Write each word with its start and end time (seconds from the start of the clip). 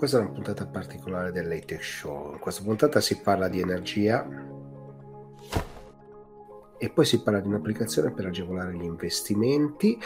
questa 0.00 0.16
è 0.16 0.22
una 0.22 0.30
puntata 0.30 0.66
particolare 0.66 1.30
del 1.30 1.46
Latex 1.46 1.82
Show. 1.82 2.32
In 2.32 2.38
questa 2.38 2.62
puntata 2.62 3.02
si 3.02 3.20
parla 3.20 3.48
di 3.48 3.60
energia 3.60 4.26
e 6.78 6.88
poi 6.88 7.04
si 7.04 7.20
parla 7.22 7.40
di 7.40 7.48
un'applicazione 7.48 8.10
per 8.10 8.24
agevolare 8.24 8.72
gli 8.72 8.84
investimenti. 8.84 9.98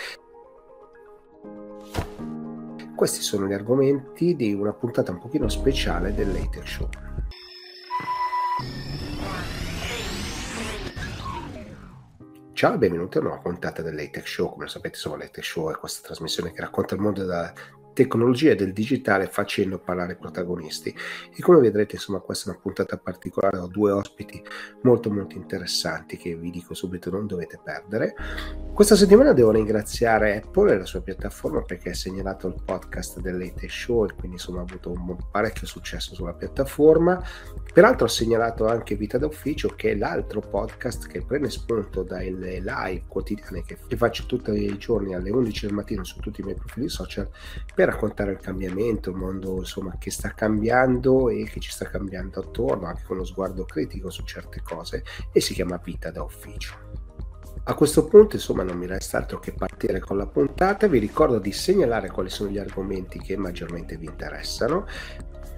Questi 2.96 3.20
sono 3.20 3.46
gli 3.46 3.52
argomenti 3.52 4.34
di 4.34 4.52
una 4.52 4.72
puntata 4.72 5.12
un 5.12 5.20
pochino 5.20 5.48
speciale 5.48 6.12
del 6.12 6.32
Latex 6.32 6.64
Show. 6.64 6.88
Ciao 12.52 12.74
e 12.74 12.78
benvenuti 12.78 13.16
a 13.16 13.20
una 13.20 13.28
nuova 13.28 13.42
puntata 13.44 13.80
del 13.80 13.94
Latex 13.94 14.24
Show. 14.24 14.50
Come 14.50 14.66
sapete, 14.66 14.96
insomma, 14.96 15.18
Latex 15.18 15.44
Show 15.44 15.70
è 15.70 15.78
questa 15.78 16.04
trasmissione 16.04 16.50
che 16.50 16.62
racconta 16.62 16.96
il 16.96 17.00
mondo 17.00 17.20
della 17.20 17.52
tecnologia 17.94 18.54
del 18.54 18.74
digitale 18.74 19.26
facendo 19.28 19.78
parlare 19.78 20.16
protagonisti. 20.16 20.94
E 21.34 21.40
come 21.40 21.60
vedrete, 21.60 21.94
insomma, 21.94 22.18
questa 22.18 22.50
è 22.50 22.52
una 22.52 22.60
puntata 22.60 22.98
particolare, 22.98 23.56
ho 23.58 23.66
due 23.66 23.90
ospiti 23.92 24.42
molto 24.82 25.10
molto 25.10 25.36
interessanti 25.36 26.18
che 26.18 26.36
vi 26.36 26.50
dico 26.50 26.74
subito 26.74 27.10
non 27.10 27.26
dovete 27.26 27.58
perdere. 27.62 28.14
Questa 28.74 28.96
settimana 28.96 29.32
devo 29.32 29.52
ringraziare 29.52 30.36
Apple 30.36 30.74
e 30.74 30.78
la 30.78 30.84
sua 30.84 31.00
piattaforma 31.00 31.62
perché 31.62 31.90
ha 31.90 31.94
segnalato 31.94 32.48
il 32.48 32.56
podcast 32.62 33.20
del 33.20 33.38
Late 33.38 33.68
Show 33.68 34.04
e 34.04 34.14
quindi 34.14 34.36
insomma 34.36 34.58
ha 34.60 34.62
avuto 34.62 34.90
un 34.90 35.16
parecchio 35.30 35.66
successo 35.66 36.14
sulla 36.14 36.34
piattaforma. 36.34 37.22
Peraltro 37.72 38.06
ho 38.06 38.10
segnalato 38.10 38.66
anche 38.66 38.96
Vita 38.96 39.16
d'Ufficio 39.16 39.68
che 39.76 39.92
è 39.92 39.96
l'altro 39.96 40.40
podcast 40.40 41.06
che 41.06 41.22
prende 41.22 41.50
spunto 41.50 42.02
dalle 42.02 42.60
live 42.60 43.04
quotidiane 43.06 43.62
che 43.64 43.78
faccio 43.96 44.26
tutti 44.26 44.50
i 44.50 44.76
giorni 44.76 45.14
alle 45.14 45.30
11 45.30 45.66
del 45.66 45.74
mattino 45.74 46.04
su 46.04 46.18
tutti 46.20 46.40
i 46.40 46.44
miei 46.44 46.56
profili 46.56 46.88
social 46.88 47.28
per 47.74 47.83
per 47.84 47.92
raccontare 47.92 48.32
il 48.32 48.38
cambiamento, 48.38 49.10
il 49.10 49.16
mondo 49.16 49.58
insomma, 49.58 49.96
che 49.98 50.10
sta 50.10 50.32
cambiando 50.32 51.28
e 51.28 51.44
che 51.44 51.60
ci 51.60 51.70
sta 51.70 51.84
cambiando 51.84 52.40
attorno, 52.40 52.86
anche 52.86 53.02
con 53.04 53.18
lo 53.18 53.24
sguardo 53.24 53.66
critico 53.66 54.08
su 54.08 54.22
certe 54.24 54.62
cose, 54.62 55.04
e 55.30 55.40
si 55.40 55.52
chiama 55.52 55.78
Vita 55.82 56.10
da 56.10 56.22
Ufficio. 56.22 57.03
A 57.62 57.74
questo 57.74 58.04
punto, 58.06 58.36
insomma, 58.36 58.62
non 58.62 58.76
mi 58.76 58.86
resta 58.86 59.18
altro 59.18 59.38
che 59.38 59.52
partire 59.52 60.00
con 60.00 60.16
la 60.16 60.26
puntata. 60.26 60.86
Vi 60.86 60.98
ricordo 60.98 61.38
di 61.38 61.52
segnalare 61.52 62.10
quali 62.10 62.28
sono 62.28 62.50
gli 62.50 62.58
argomenti 62.58 63.18
che 63.18 63.36
maggiormente 63.36 63.96
vi 63.96 64.06
interessano. 64.06 64.86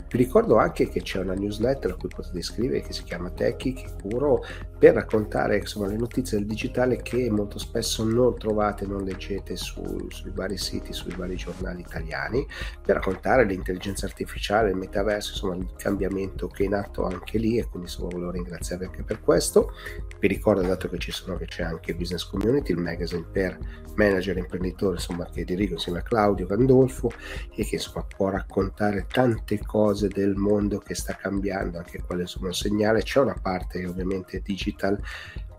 Vi 0.08 0.18
ricordo 0.18 0.56
anche 0.56 0.88
che 0.88 1.02
c'è 1.02 1.18
una 1.18 1.34
newsletter 1.34 1.90
a 1.90 1.94
cui 1.96 2.08
potete 2.08 2.38
iscrivervi 2.38 2.86
che 2.86 2.92
si 2.92 3.02
chiama 3.02 3.30
Techie, 3.30 3.72
che 3.72 3.88
curo 4.00 4.40
per 4.78 4.94
raccontare 4.94 5.58
insomma, 5.58 5.88
le 5.88 5.96
notizie 5.96 6.38
del 6.38 6.46
digitale 6.46 7.02
che 7.02 7.28
molto 7.28 7.58
spesso 7.58 8.04
non 8.04 8.38
trovate, 8.38 8.86
non 8.86 9.02
leggete 9.02 9.56
su, 9.56 10.06
sui 10.08 10.30
vari 10.32 10.58
siti, 10.58 10.92
sui 10.92 11.14
vari 11.16 11.34
giornali 11.34 11.80
italiani, 11.80 12.46
per 12.82 12.96
raccontare 12.96 13.44
l'intelligenza 13.44 14.06
artificiale, 14.06 14.70
il 14.70 14.76
metaverso, 14.76 15.32
insomma 15.32 15.56
il 15.56 15.72
cambiamento 15.76 16.46
che 16.46 16.62
è 16.62 16.66
in 16.66 16.74
atto 16.74 17.04
anche 17.04 17.38
lì 17.38 17.58
e 17.58 17.64
quindi 17.64 17.88
insomma 17.88 18.10
volevo 18.12 18.30
ringraziarvi 18.30 18.84
anche 18.84 19.02
per 19.02 19.20
questo. 19.20 19.72
Vi 20.20 20.28
ricordo 20.28 20.62
dato 20.62 20.88
che 20.88 20.98
ci 20.98 21.10
sono 21.10 21.36
che 21.36 21.46
c'è 21.46 21.64
anche 21.64 21.85
Business 21.94 22.24
Community, 22.24 22.72
il 22.72 22.78
magazine 22.78 23.24
per 23.30 23.58
manager 23.94 24.36
e 24.36 24.40
imprenditori 24.40 24.94
insomma, 24.94 25.28
che 25.30 25.44
dirigo 25.44 25.74
insieme 25.74 25.98
a 25.98 26.02
Claudio 26.02 26.46
Gandolfo 26.46 27.10
e 27.54 27.64
che 27.64 27.76
insomma 27.76 28.04
può 28.04 28.28
raccontare 28.28 29.06
tante 29.10 29.58
cose 29.64 30.08
del 30.08 30.34
mondo 30.34 30.78
che 30.78 30.94
sta 30.94 31.14
cambiando, 31.16 31.78
anche 31.78 32.02
quello 32.02 32.26
sono 32.26 32.46
un 32.46 32.54
segnale. 32.54 33.02
C'è 33.02 33.20
una 33.20 33.38
parte 33.40 33.84
ovviamente 33.86 34.40
digital, 34.40 35.00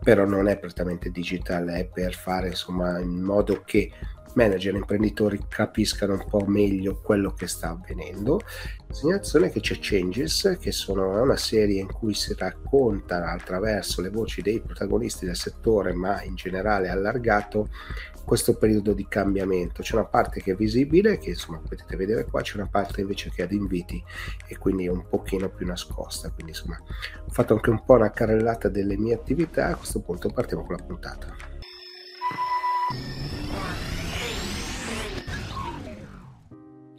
però 0.03 0.25
non 0.25 0.47
è 0.47 0.57
prettamente 0.57 1.09
digital, 1.09 1.67
è 1.67 1.85
per 1.85 2.13
fare 2.13 2.49
insomma 2.49 2.99
in 2.99 3.21
modo 3.21 3.63
che 3.65 3.91
manager 4.37 4.75
imprenditori 4.75 5.45
capiscano 5.49 6.13
un 6.13 6.25
po' 6.29 6.45
meglio 6.45 7.01
quello 7.01 7.33
che 7.33 7.47
sta 7.47 7.69
avvenendo. 7.69 8.39
Segnalazione 8.91 9.49
che 9.49 9.59
c'è 9.59 9.77
Changes, 9.79 10.57
che 10.59 10.71
sono 10.71 11.23
una 11.23 11.35
serie 11.35 11.81
in 11.81 11.91
cui 11.91 12.13
si 12.13 12.35
racconta 12.37 13.31
attraverso 13.31 13.99
le 14.01 14.09
voci 14.09 14.43
dei 14.43 14.61
protagonisti 14.61 15.25
del 15.25 15.35
settore, 15.35 15.93
ma 15.93 16.21
in 16.21 16.35
generale 16.35 16.87
allargato, 16.87 17.69
questo 18.23 18.55
periodo 18.55 18.93
di 18.93 19.07
cambiamento. 19.07 19.81
C'è 19.81 19.95
una 19.95 20.05
parte 20.05 20.41
che 20.41 20.51
è 20.51 20.55
visibile, 20.55 21.17
che 21.17 21.29
insomma 21.29 21.57
potete 21.57 21.95
vedere 21.95 22.25
qua, 22.25 22.41
c'è 22.41 22.57
una 22.57 22.69
parte 22.69 23.01
invece 23.01 23.31
che 23.31 23.41
è 23.41 23.45
ad 23.45 23.51
inviti 23.53 24.01
e 24.47 24.57
quindi 24.57 24.85
è 24.85 24.89
un 24.89 25.07
pochino 25.07 25.49
più 25.49 25.65
nascosta. 25.65 26.29
Quindi 26.29 26.51
insomma 26.51 26.79
ho 26.79 27.31
fatto 27.31 27.55
anche 27.55 27.71
un 27.71 27.83
po' 27.83 27.95
una 27.95 28.11
carrellata 28.11 28.69
delle 28.69 28.97
mie 28.97 29.15
attività, 29.15 29.69
a 29.69 29.75
questo 29.75 30.01
punto 30.01 30.29
partiamo 30.29 30.63
con 30.63 30.75
la 30.75 30.83
puntata. 30.83 31.35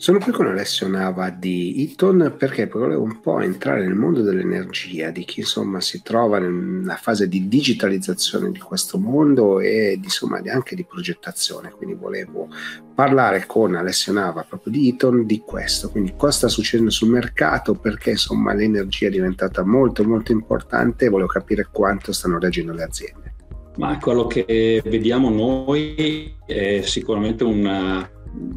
Sono 0.00 0.20
qui 0.20 0.30
con 0.30 0.46
Alessio 0.46 0.86
Nava 0.86 1.28
di 1.30 1.74
Eaton 1.80 2.36
perché 2.38 2.68
volevo 2.68 3.02
un 3.02 3.20
po' 3.20 3.40
entrare 3.40 3.80
nel 3.80 3.96
mondo 3.96 4.22
dell'energia, 4.22 5.10
di 5.10 5.24
chi 5.24 5.40
insomma 5.40 5.80
si 5.80 6.02
trova 6.02 6.38
nella 6.38 6.94
fase 6.94 7.26
di 7.26 7.48
digitalizzazione 7.48 8.52
di 8.52 8.60
questo 8.60 8.96
mondo 8.96 9.58
e 9.58 9.98
insomma 10.00 10.40
anche 10.46 10.76
di 10.76 10.84
progettazione. 10.84 11.70
Quindi 11.70 11.96
volevo 11.96 12.48
parlare 12.94 13.44
con 13.46 13.74
Alessio 13.74 14.12
Nava 14.12 14.46
proprio 14.48 14.72
di 14.72 14.88
Eaton 14.88 15.26
di 15.26 15.40
questo, 15.44 15.90
quindi 15.90 16.14
cosa 16.16 16.32
sta 16.32 16.48
succedendo 16.48 16.92
sul 16.92 17.10
mercato, 17.10 17.74
perché 17.74 18.10
insomma 18.10 18.54
l'energia 18.54 19.08
è 19.08 19.10
diventata 19.10 19.64
molto 19.64 20.04
molto 20.04 20.30
importante 20.30 21.06
e 21.06 21.08
volevo 21.08 21.28
capire 21.28 21.66
quanto 21.72 22.12
stanno 22.12 22.38
reagendo 22.38 22.72
le 22.72 22.84
aziende. 22.84 23.34
Ma 23.78 23.98
quello 23.98 24.28
che 24.28 24.80
vediamo 24.84 25.28
noi 25.28 26.36
è 26.46 26.82
sicuramente 26.82 27.42
una 27.42 28.08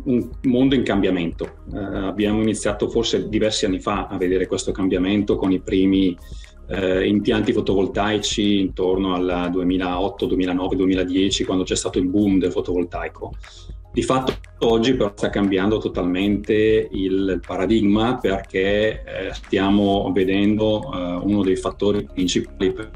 un 0.04 0.30
mondo 0.44 0.76
in 0.76 0.84
cambiamento. 0.84 1.64
Eh, 1.74 1.78
abbiamo 1.78 2.42
iniziato 2.42 2.90
forse 2.90 3.30
diversi 3.30 3.66
anni 3.66 3.80
fa 3.80 4.08
a 4.08 4.18
vedere 4.18 4.48
questo 4.48 4.72
cambiamento 4.72 5.36
con 5.36 5.52
i 5.52 5.62
primi 5.62 6.18
eh, 6.68 7.06
impianti 7.08 7.52
fotovoltaici 7.52 8.60
intorno 8.60 9.14
al 9.14 9.50
2008, 9.52 10.26
2009, 10.26 10.76
2010, 10.76 11.44
quando 11.44 11.64
c'è 11.64 11.76
stato 11.76 12.00
il 12.00 12.08
boom 12.08 12.40
del 12.40 12.52
fotovoltaico. 12.52 13.34
Di 13.94 14.04
fatto 14.04 14.38
oggi 14.60 14.94
però 14.94 15.12
sta 15.14 15.30
cambiando 15.30 15.78
totalmente 15.78 16.88
il 16.92 17.42
paradigma 17.46 18.18
perché 18.18 19.04
eh, 19.04 19.34
stiamo 19.34 20.10
vedendo 20.14 20.82
eh, 20.94 21.20
uno 21.24 21.44
dei 21.44 21.58
fattori 21.58 22.06
principali, 22.06 22.72
per, 22.72 22.90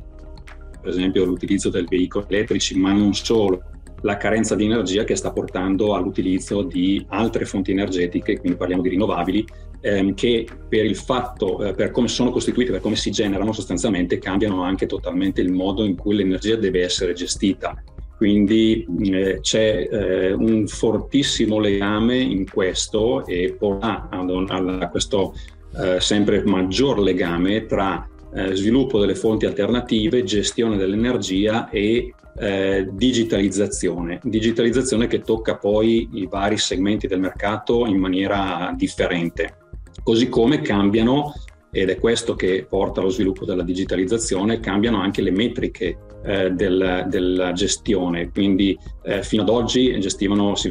esempio 0.83 1.25
l'utilizzo 1.25 1.69
del 1.69 1.85
veicolo 1.85 2.25
elettrici, 2.29 2.77
ma 2.77 2.93
non 2.93 3.13
solo, 3.13 3.61
la 4.05 4.17
carenza 4.17 4.55
di 4.55 4.65
energia 4.65 5.03
che 5.03 5.15
sta 5.15 5.31
portando 5.31 5.95
all'utilizzo 5.95 6.61
di 6.61 7.03
altre 7.09 7.45
fonti 7.45 7.71
energetiche, 7.71 8.39
quindi 8.39 8.57
parliamo 8.57 8.83
di 8.83 8.89
rinnovabili, 8.89 9.45
ehm, 9.81 10.13
che 10.13 10.47
per 10.69 10.85
il 10.85 10.95
fatto, 10.95 11.65
eh, 11.65 11.73
per 11.73 11.89
come 11.89 12.07
sono 12.07 12.29
costituite, 12.29 12.71
per 12.71 12.81
come 12.81 12.95
si 12.95 13.09
generano 13.09 13.51
sostanzialmente, 13.51 14.19
cambiano 14.19 14.61
anche 14.61 14.85
totalmente 14.85 15.41
il 15.41 15.51
modo 15.51 15.83
in 15.83 15.95
cui 15.95 16.15
l'energia 16.15 16.55
deve 16.55 16.83
essere 16.83 17.13
gestita. 17.13 17.81
Quindi 18.15 18.85
eh, 19.11 19.39
c'è 19.41 19.87
eh, 19.91 20.31
un 20.33 20.67
fortissimo 20.67 21.59
legame 21.59 22.17
in 22.17 22.47
questo 22.49 23.25
e 23.25 23.55
porrà 23.57 24.07
a, 24.09 24.19
a 24.19 24.87
questo 24.87 25.33
eh, 25.77 25.99
sempre 25.99 26.43
maggior 26.45 26.99
legame 26.99 27.65
tra 27.65 28.07
eh, 28.35 28.55
sviluppo 28.55 28.99
delle 28.99 29.15
fonti 29.15 29.45
alternative, 29.45 30.23
gestione 30.23 30.77
dell'energia 30.77 31.69
e 31.69 32.13
eh, 32.37 32.87
digitalizzazione, 32.91 34.19
digitalizzazione 34.23 35.07
che 35.07 35.21
tocca 35.21 35.55
poi 35.55 36.09
i 36.13 36.27
vari 36.27 36.57
segmenti 36.57 37.07
del 37.07 37.21
mercato 37.21 37.85
in 37.85 37.97
maniera 37.97 38.73
differente, 38.75 39.57
così 40.03 40.27
come 40.27 40.61
cambiano, 40.61 41.33
ed 41.71 41.89
è 41.89 41.97
questo 41.97 42.35
che 42.35 42.65
porta 42.69 43.01
allo 43.01 43.09
sviluppo 43.09 43.45
della 43.45 43.63
digitalizzazione, 43.63 44.59
cambiano 44.59 45.01
anche 45.01 45.21
le 45.21 45.31
metriche 45.31 45.97
eh, 46.23 46.51
del, 46.51 47.05
della 47.07 47.51
gestione, 47.53 48.31
quindi 48.31 48.77
eh, 49.03 49.23
fino 49.23 49.41
ad 49.41 49.49
oggi 49.49 49.97
gestivano, 49.99 50.55
si 50.55 50.69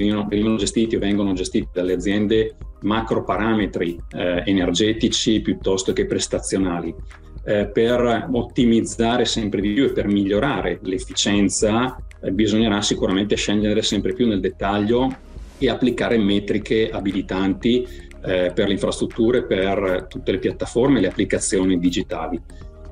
venivano, 0.00 0.26
venivano 0.28 0.56
gestiti 0.56 0.96
o 0.96 0.98
vengono 0.98 1.32
gestiti 1.34 1.68
dalle 1.72 1.92
aziende 1.92 2.56
macro 2.82 3.22
parametri 3.22 3.98
eh, 4.12 4.42
energetici 4.46 5.40
piuttosto 5.40 5.92
che 5.92 6.06
prestazionali 6.06 6.94
eh, 7.44 7.66
per 7.66 8.28
ottimizzare 8.32 9.24
sempre 9.24 9.60
di 9.60 9.72
più 9.72 9.84
e 9.84 9.92
per 9.92 10.06
migliorare 10.06 10.78
l'efficienza 10.82 11.96
eh, 12.20 12.30
bisognerà 12.32 12.80
sicuramente 12.80 13.36
scendere 13.36 13.82
sempre 13.82 14.14
più 14.14 14.26
nel 14.26 14.40
dettaglio 14.40 15.08
e 15.58 15.68
applicare 15.68 16.16
metriche 16.16 16.90
abilitanti 16.90 17.86
eh, 18.22 18.50
per 18.54 18.66
le 18.66 18.72
infrastrutture, 18.72 19.44
per 19.44 20.06
tutte 20.08 20.32
le 20.32 20.38
piattaforme 20.38 20.98
e 20.98 21.02
le 21.02 21.08
applicazioni 21.08 21.78
digitali. 21.78 22.40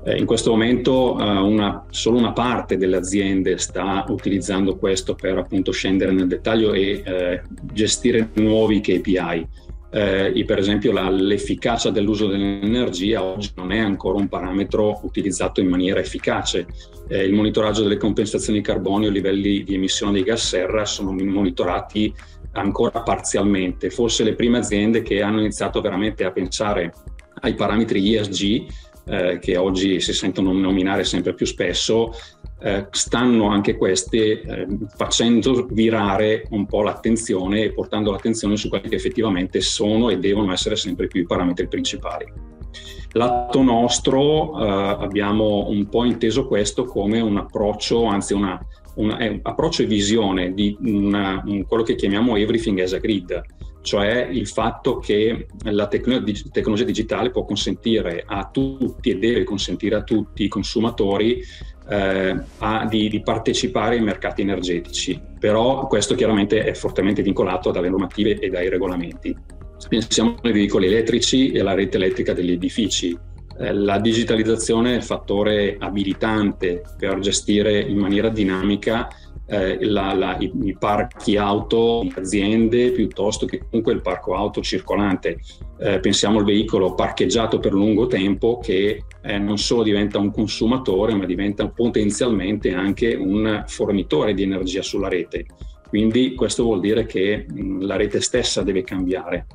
Eh, 0.09 0.17
in 0.17 0.25
questo 0.25 0.51
momento 0.51 1.19
eh, 1.21 1.25
una, 1.25 1.85
solo 1.91 2.17
una 2.17 2.33
parte 2.33 2.79
delle 2.79 2.97
aziende 2.97 3.59
sta 3.59 4.05
utilizzando 4.09 4.77
questo 4.77 5.15
per 5.15 5.37
appunto 5.37 5.71
scendere 5.71 6.13
nel 6.13 6.27
dettaglio 6.27 6.73
e 6.73 7.03
eh, 7.05 7.43
gestire 7.73 8.31
nuovi 8.35 8.81
KPI 8.81 9.47
eh, 9.91 10.45
per 10.47 10.59
esempio 10.59 10.93
la, 10.93 11.09
l'efficacia 11.09 11.91
dell'uso 11.91 12.27
dell'energia 12.27 13.23
oggi 13.23 13.51
non 13.57 13.73
è 13.73 13.79
ancora 13.79 14.19
un 14.19 14.29
parametro 14.29 15.01
utilizzato 15.03 15.61
in 15.61 15.69
maniera 15.69 16.01
efficace. 16.01 16.67
Eh, 17.09 17.25
il 17.25 17.33
monitoraggio 17.33 17.83
delle 17.83 17.97
compensazioni 17.97 18.59
di 18.59 18.65
carbonio, 18.65 19.09
i 19.09 19.13
livelli 19.13 19.65
di 19.65 19.75
emissione 19.75 20.13
dei 20.13 20.25
gas 20.25 20.47
serra 20.47 20.85
sono 20.85 21.13
monitorati 21.13 22.13
ancora 22.53 23.01
parzialmente. 23.01 23.89
Forse 23.89 24.25
le 24.25 24.35
prime 24.35 24.59
aziende 24.59 25.01
che 25.01 25.23
hanno 25.23 25.41
iniziato 25.41 25.81
veramente 25.81 26.25
a 26.25 26.33
pensare 26.33 26.93
ai 27.41 27.55
parametri 27.55 28.17
ESG, 28.17 28.67
eh, 29.09 29.39
che 29.41 29.57
oggi 29.57 30.01
si 30.01 30.13
sentono 30.13 30.53
nominare 30.53 31.05
sempre 31.05 31.35
più 31.35 31.47
spesso, 31.47 32.13
eh, 32.61 32.89
stanno 32.91 33.49
anche 33.49 33.77
queste 33.77 34.41
eh, 34.41 34.67
facendo 34.97 35.67
virare 35.71 36.47
un 36.51 36.67
po' 36.67 36.83
l'attenzione 36.83 37.63
e 37.63 37.73
portando 37.73 38.11
l'attenzione 38.11 38.57
su 38.57 38.69
quelli 38.69 38.89
che 38.89 38.97
effettivamente 38.97 39.61
sono 39.61 40.11
e 40.11 40.19
devono 40.19 40.53
essere 40.53 40.77
sempre 40.77 41.07
più 41.07 41.23
i 41.23 41.27
parametri 41.27 41.69
principali. 41.69 42.27
Lato 43.13 43.63
nostro 43.63 44.59
eh, 44.61 44.97
abbiamo 45.01 45.69
un 45.69 45.89
po' 45.89 46.05
inteso 46.05 46.47
questo 46.47 46.85
come 46.85 47.21
un 47.21 47.39
approccio, 47.39 48.05
anzi 48.05 48.35
una, 48.35 48.61
una, 48.97 49.17
un 49.19 49.41
approccio 49.43 49.83
e 49.83 49.87
visione 49.87 50.53
di 50.53 50.77
una, 50.81 51.43
un, 51.47 51.65
quello 51.65 51.83
che 51.83 51.95
chiamiamo 51.95 52.37
everything 52.37 52.79
as 52.81 52.93
a 52.93 52.99
grid, 52.99 53.41
cioè 53.88 54.29
il 54.31 54.46
fatto 54.46 54.99
che 54.99 55.46
la 55.62 55.88
tecnologia, 55.88 56.85
digitale 56.85 57.31
può 57.31 57.46
consentire 57.46 58.23
a 58.26 58.46
tutti 58.52 59.08
e 59.08 59.17
deve 59.17 59.44
consentire 59.44 59.94
a 59.96 60.02
tutti 60.02 60.44
i 60.44 60.49
consumatori 60.49 61.43
eh, 61.88 62.38
a, 62.58 62.87
di, 62.87 63.08
di, 63.08 63.23
partecipare 63.23 63.94
ai 63.94 64.02
mercati 64.02 64.43
energetici, 64.43 65.19
però 65.40 65.87
questo 65.87 66.14
chiaramente 66.14 66.64
è 66.64 66.75
fortemente 66.75 67.23
vincolato 67.23 67.70
dalle 67.70 67.88
normative 67.88 68.38
e 68.38 68.50
dai 68.50 68.69
regolamenti. 68.69 69.35
Pensiamo 69.88 70.37
ai 70.43 70.52
veicoli 70.52 70.85
elettrici 70.85 71.52
e 71.52 71.61
alla 71.61 71.73
rete 71.73 71.96
elettrica 71.96 72.35
degli 72.35 72.50
edifici. 72.50 73.19
Eh, 73.58 73.73
la 73.73 73.99
digitalizzazione 73.99 74.93
è 74.93 74.96
il 74.96 75.02
fattore 75.02 75.76
abilitante 75.79 76.82
per 76.99 77.20
gestire 77.20 77.81
in 77.81 77.96
maniera 77.96 78.29
dinamica 78.29 79.08
eh, 79.49 79.83
la, 79.87 80.12
la, 80.12 80.37
i, 80.39 80.53
i, 80.62 80.77
parchi 80.79 81.37
auto 81.37 82.03
di 82.03 82.12
aziende 82.17 82.91
piuttosto 82.91 83.47
che 83.47 83.59
comunque 83.59 83.95
il 83.95 84.03
parco 84.03 84.35
auto 84.35 84.61
circolante. 84.61 85.39
Eh, 85.81 86.00
pensiamo 86.00 86.39
al 86.39 86.45
veicolo 86.45 86.95
parcheggiato 86.95 87.59
per 87.59 87.73
lungo 87.73 88.06
tempo 88.06 88.59
che 88.59 89.05
eh, 89.23 89.39
non 89.39 89.56
solo 89.56 89.83
diventa 89.83 90.19
un 90.19 90.31
consumatore 90.31 91.15
ma 91.15 91.25
diventa 91.25 91.69
potenzialmente 91.69 92.73
anche 92.73 93.15
un 93.15 93.65
fornitore 93.67 94.35
di 94.35 94.43
energia 94.43 94.83
sulla 94.83 95.09
rete. 95.09 95.47
Quindi 95.89 96.35
questo 96.35 96.65
vuol 96.65 96.81
dire 96.81 97.06
che 97.06 97.47
mh, 97.49 97.87
la 97.87 97.97
rete 97.97 98.21
stessa 98.21 98.62
deve 98.62 98.83
cambiare. 98.83 99.47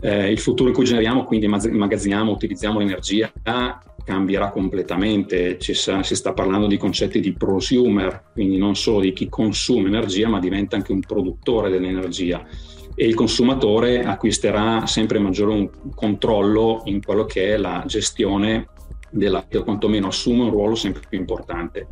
Eh, 0.00 0.30
il 0.30 0.38
futuro 0.38 0.68
in 0.68 0.74
cui 0.74 0.84
generiamo, 0.84 1.24
quindi 1.24 1.46
immagazziniamo, 1.46 2.30
utilizziamo 2.30 2.78
l'energia 2.78 3.32
cambierà 4.08 4.50
completamente, 4.50 5.58
Ci 5.58 5.74
sa, 5.74 6.02
si 6.02 6.16
sta 6.16 6.32
parlando 6.32 6.66
di 6.66 6.78
concetti 6.78 7.20
di 7.20 7.36
prosumer, 7.36 8.30
quindi 8.32 8.56
non 8.56 8.74
solo 8.74 9.00
di 9.00 9.12
chi 9.12 9.28
consuma 9.28 9.86
energia, 9.86 10.28
ma 10.28 10.38
diventa 10.38 10.76
anche 10.76 10.92
un 10.92 11.00
produttore 11.00 11.68
dell'energia 11.68 12.42
e 12.94 13.06
il 13.06 13.14
consumatore 13.14 14.02
acquisterà 14.02 14.86
sempre 14.86 15.18
maggiore 15.18 15.70
controllo 15.94 16.80
in 16.86 17.04
quello 17.04 17.26
che 17.26 17.52
è 17.52 17.56
la 17.58 17.84
gestione 17.86 18.68
della, 19.10 19.46
o 19.52 19.62
quantomeno 19.62 20.08
assume 20.08 20.44
un 20.44 20.50
ruolo 20.50 20.74
sempre 20.74 21.02
più 21.06 21.18
importante. 21.18 21.88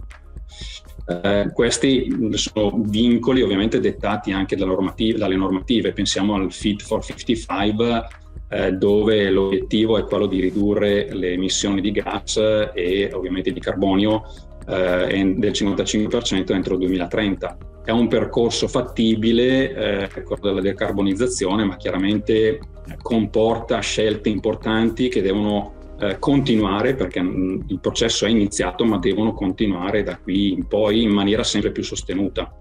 Eh, 1.09 1.51
questi 1.53 2.09
sono 2.33 2.83
vincoli 2.85 3.41
ovviamente 3.41 3.79
dettati 3.79 4.33
anche 4.33 4.57
dalle 4.57 4.73
normative, 4.73 5.19
dalle 5.19 5.37
normative. 5.37 5.93
pensiamo 5.93 6.35
al 6.35 6.53
Fit 6.53 6.83
for 6.83 7.05
55 7.05 8.07
eh, 8.49 8.73
dove 8.73 9.31
l'obiettivo 9.31 9.99
è 9.99 10.05
quello 10.05 10.27
di 10.27 10.41
ridurre 10.41 11.13
le 11.13 11.33
emissioni 11.33 11.81
di 11.81 11.93
gas 11.93 12.37
e 12.75 13.11
ovviamente 13.13 13.53
di 13.53 13.61
carbonio 13.61 14.25
eh, 14.69 15.35
del 15.37 15.53
55% 15.53 16.53
entro 16.53 16.75
il 16.75 16.81
2030. 16.81 17.57
È 17.85 17.93
un 17.93 18.09
percorso 18.09 18.67
fattibile, 18.67 20.09
eh, 20.11 20.23
quello 20.25 20.49
della 20.49 20.61
decarbonizzazione, 20.61 21.65
ma 21.65 21.77
chiaramente 21.77 22.59
comporta 23.01 23.79
scelte 23.79 24.29
importanti 24.29 25.09
che 25.09 25.23
devono 25.23 25.76
eh, 25.99 26.19
continuare 26.19 26.95
perché 26.95 27.21
mh, 27.21 27.65
il 27.69 27.81
processo 27.81 28.27
è 28.27 28.29
iniziato, 28.29 28.85
ma 28.85 28.99
devono 28.99 29.33
continuare 29.33 30.03
da 30.03 30.19
qui 30.19 30.53
in 30.53 30.67
poi 30.67 31.03
in 31.03 31.11
maniera 31.11 31.43
sempre 31.43 31.73
più 31.73 31.83
sostenuta. 31.83 32.57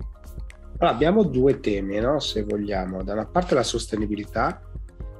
Allora, 0.78 0.96
abbiamo 0.96 1.24
due 1.24 1.60
temi, 1.60 2.00
no? 2.00 2.20
se 2.20 2.44
vogliamo. 2.44 3.04
Da 3.04 3.14
una 3.14 3.26
parte 3.26 3.56
la 3.56 3.64
sostenibilità, 3.64 4.62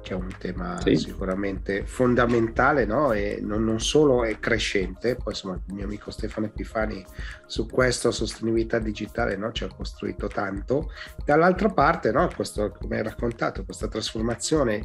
che 0.06 0.12
è 0.12 0.16
un 0.16 0.32
tema 0.38 0.80
sì. 0.80 0.94
sicuramente 0.94 1.84
fondamentale 1.84 2.84
no? 2.84 3.10
e 3.10 3.40
non, 3.42 3.64
non, 3.64 3.80
solo 3.80 4.22
è 4.22 4.38
crescente, 4.38 5.16
poi 5.16 5.32
insomma 5.32 5.60
il 5.66 5.74
mio 5.74 5.84
amico 5.84 6.12
Stefano 6.12 6.46
Epifani 6.46 7.04
su 7.44 7.66
questa 7.66 8.12
sostenibilità 8.12 8.78
digitale 8.78 9.36
no? 9.36 9.50
ci 9.50 9.64
ha 9.64 9.68
costruito 9.68 10.28
tanto, 10.28 10.92
dall'altra 11.24 11.70
parte 11.70 12.12
no? 12.12 12.30
questo, 12.36 12.70
come 12.70 12.98
hai 12.98 13.02
raccontato, 13.02 13.64
questa 13.64 13.88
trasformazione 13.88 14.84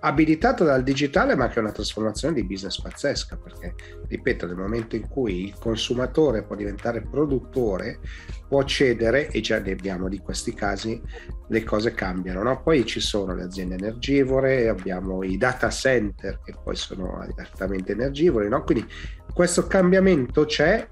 abilitato 0.00 0.64
dal 0.64 0.82
digitale 0.82 1.36
ma 1.36 1.46
che 1.46 1.54
è 1.54 1.60
una 1.60 1.70
trasformazione 1.70 2.34
di 2.34 2.44
business 2.44 2.80
pazzesca 2.80 3.36
perché 3.36 3.74
ripeto 4.08 4.46
nel 4.46 4.56
momento 4.56 4.96
in 4.96 5.08
cui 5.08 5.44
il 5.44 5.54
consumatore 5.58 6.42
può 6.42 6.56
diventare 6.56 7.02
produttore 7.02 8.00
può 8.48 8.62
cedere 8.64 9.28
e 9.28 9.40
già 9.40 9.58
ne 9.58 9.72
abbiamo 9.72 10.08
di 10.08 10.18
questi 10.18 10.54
casi 10.54 11.00
le 11.48 11.64
cose 11.64 11.92
cambiano 11.92 12.42
no? 12.42 12.62
poi 12.62 12.84
ci 12.84 13.00
sono 13.00 13.34
le 13.34 13.42
aziende 13.42 13.74
energivore 13.74 14.68
abbiamo 14.68 15.22
i 15.22 15.36
data 15.36 15.68
center 15.70 16.40
che 16.44 16.54
poi 16.62 16.76
sono 16.76 17.24
altamente 17.36 17.92
energivori 17.92 18.48
no? 18.48 18.62
quindi 18.62 18.86
questo 19.32 19.66
cambiamento 19.66 20.44
c'è 20.44 20.88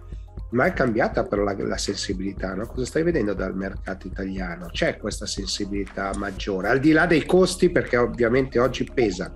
ma 0.55 0.67
è 0.67 0.73
cambiata 0.73 1.25
però 1.25 1.43
la, 1.43 1.57
la 1.59 1.77
sensibilità, 1.77 2.55
no? 2.55 2.67
Cosa 2.67 2.87
stai 2.87 3.03
vedendo 3.03 3.35
dal 3.35 3.57
mercato 3.57 4.07
italiano? 4.07 4.69
C'è 4.71 4.97
questa 4.97 5.27
sensibilità 5.27 6.13
maggiore, 6.17 6.69
al 6.69 6.79
di 6.79 6.93
là 6.93 7.07
dei 7.07 7.27
costi, 7.27 7.71
perché 7.71 7.97
ovviamente 7.97 8.59
oggi 8.59 8.89
pesa. 8.93 9.33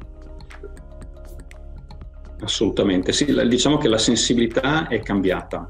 Assolutamente, 2.40 3.12
sì, 3.12 3.24
diciamo 3.48 3.78
che 3.78 3.88
la 3.88 3.98
sensibilità 3.98 4.86
è 4.86 5.00
cambiata, 5.00 5.68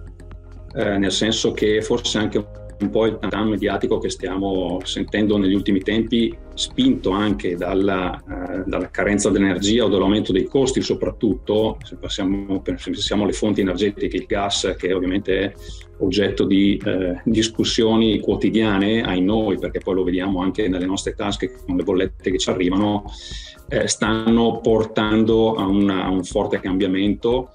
eh, 0.74 0.98
nel 0.98 1.12
senso 1.12 1.52
che 1.52 1.82
forse 1.82 2.18
anche 2.18 2.66
un 2.80 2.90
po' 2.90 3.06
il 3.06 3.18
tantam 3.18 3.48
mediatico 3.48 3.98
che 3.98 4.08
stiamo 4.08 4.80
sentendo 4.84 5.36
negli 5.36 5.54
ultimi 5.54 5.80
tempi, 5.80 6.36
spinto 6.54 7.10
anche 7.10 7.56
dalla, 7.56 8.16
eh, 8.16 8.62
dalla 8.66 8.90
carenza 8.90 9.30
dell'energia 9.30 9.84
o 9.84 9.88
dall'aumento 9.88 10.32
dei 10.32 10.44
costi, 10.44 10.80
soprattutto 10.80 11.78
se 11.82 11.96
passiamo, 11.96 12.60
pensiamo 12.60 13.24
alle 13.24 13.32
fonti 13.32 13.62
energetiche, 13.62 14.16
il 14.16 14.26
gas, 14.26 14.74
che 14.78 14.92
ovviamente 14.92 15.40
è 15.40 15.52
oggetto 15.98 16.44
di 16.44 16.80
eh, 16.84 17.20
discussioni 17.24 18.20
quotidiane 18.20 19.02
ai 19.02 19.22
noi, 19.22 19.58
perché 19.58 19.80
poi 19.80 19.94
lo 19.94 20.04
vediamo 20.04 20.40
anche 20.40 20.68
nelle 20.68 20.86
nostre 20.86 21.14
tasche 21.14 21.52
con 21.66 21.76
le 21.76 21.82
bollette 21.82 22.30
che 22.30 22.38
ci 22.38 22.50
arrivano, 22.50 23.04
eh, 23.68 23.88
stanno 23.88 24.60
portando 24.60 25.54
a, 25.54 25.66
una, 25.66 26.04
a 26.04 26.10
un 26.10 26.22
forte 26.22 26.60
cambiamento 26.60 27.50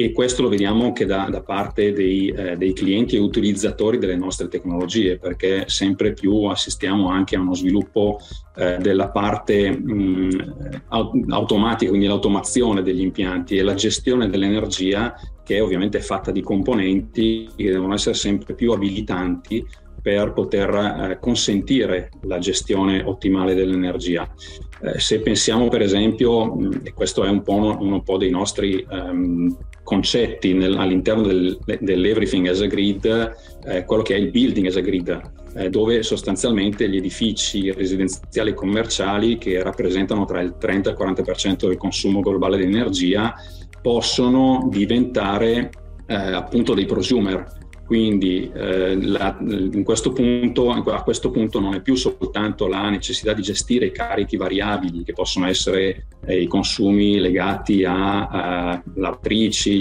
e 0.00 0.12
questo 0.12 0.42
lo 0.42 0.48
vediamo 0.48 0.84
anche 0.84 1.06
da, 1.06 1.26
da 1.28 1.42
parte 1.42 1.92
dei, 1.92 2.28
eh, 2.28 2.56
dei, 2.56 2.72
clienti 2.72 3.16
e 3.16 3.18
utilizzatori 3.18 3.98
delle 3.98 4.14
nostre 4.14 4.46
tecnologie, 4.46 5.18
perché 5.18 5.64
sempre 5.66 6.12
più 6.12 6.44
assistiamo 6.44 7.08
anche 7.08 7.34
a 7.34 7.40
uno 7.40 7.52
sviluppo 7.52 8.20
eh, 8.54 8.76
della 8.78 9.08
parte 9.08 9.76
mh, 9.76 10.84
automatica, 11.30 11.90
quindi 11.90 12.06
l'automazione 12.06 12.82
degli 12.82 13.00
impianti 13.00 13.56
e 13.56 13.62
la 13.62 13.74
gestione 13.74 14.30
dell'energia 14.30 15.16
che 15.42 15.56
è 15.56 15.62
ovviamente 15.62 16.00
fatta 16.00 16.30
di 16.30 16.42
componenti 16.42 17.48
che 17.56 17.68
devono 17.68 17.94
essere 17.94 18.14
sempre 18.14 18.54
più 18.54 18.70
abilitanti 18.70 19.66
per 20.00 20.32
poter 20.32 20.74
eh, 20.74 21.18
consentire 21.18 22.10
la 22.22 22.38
gestione 22.38 23.02
ottimale 23.02 23.54
dell'energia. 23.54 24.32
Eh, 24.80 25.00
se 25.00 25.20
pensiamo 25.20 25.66
per 25.66 25.82
esempio, 25.82 26.56
e 26.84 26.92
questo 26.92 27.24
è 27.24 27.28
un 27.28 27.42
po', 27.42 27.54
uno, 27.54 27.78
un 27.80 28.02
po 28.04 28.16
dei 28.16 28.30
nostri 28.30 28.86
um, 28.88 29.56
concetti 29.88 30.52
nel, 30.52 30.76
all'interno 30.76 31.22
del, 31.22 31.58
dell'Everything 31.80 32.46
as 32.46 32.60
a 32.60 32.66
Grid, 32.66 33.36
eh, 33.64 33.86
quello 33.86 34.02
che 34.02 34.16
è 34.16 34.18
il 34.18 34.30
Building 34.30 34.66
as 34.66 34.76
a 34.76 34.80
Grid, 34.80 35.20
eh, 35.54 35.70
dove 35.70 36.02
sostanzialmente 36.02 36.86
gli 36.90 36.98
edifici 36.98 37.72
residenziali 37.72 38.50
e 38.50 38.54
commerciali 38.54 39.38
che 39.38 39.62
rappresentano 39.62 40.26
tra 40.26 40.42
il 40.42 40.56
30 40.58 40.90
e 40.90 40.92
il 40.92 40.98
40% 40.98 41.68
del 41.68 41.78
consumo 41.78 42.20
globale 42.20 42.58
di 42.58 42.64
energia 42.64 43.34
possono 43.80 44.68
diventare 44.70 45.70
eh, 46.06 46.14
appunto 46.14 46.74
dei 46.74 46.84
prosumer, 46.84 47.46
quindi 47.88 48.50
eh, 48.54 49.02
la, 49.02 49.34
questo 49.82 50.12
punto, 50.12 50.68
a 50.72 51.02
questo 51.02 51.30
punto 51.30 51.58
non 51.58 51.72
è 51.72 51.80
più 51.80 51.94
soltanto 51.94 52.66
la 52.66 52.90
necessità 52.90 53.32
di 53.32 53.40
gestire 53.40 53.86
i 53.86 53.92
carichi 53.92 54.36
variabili 54.36 55.04
che 55.04 55.14
possono 55.14 55.46
essere 55.46 56.08
eh, 56.26 56.38
i 56.38 56.46
consumi 56.46 57.18
legati 57.18 57.84
a, 57.84 58.26
a 58.26 58.82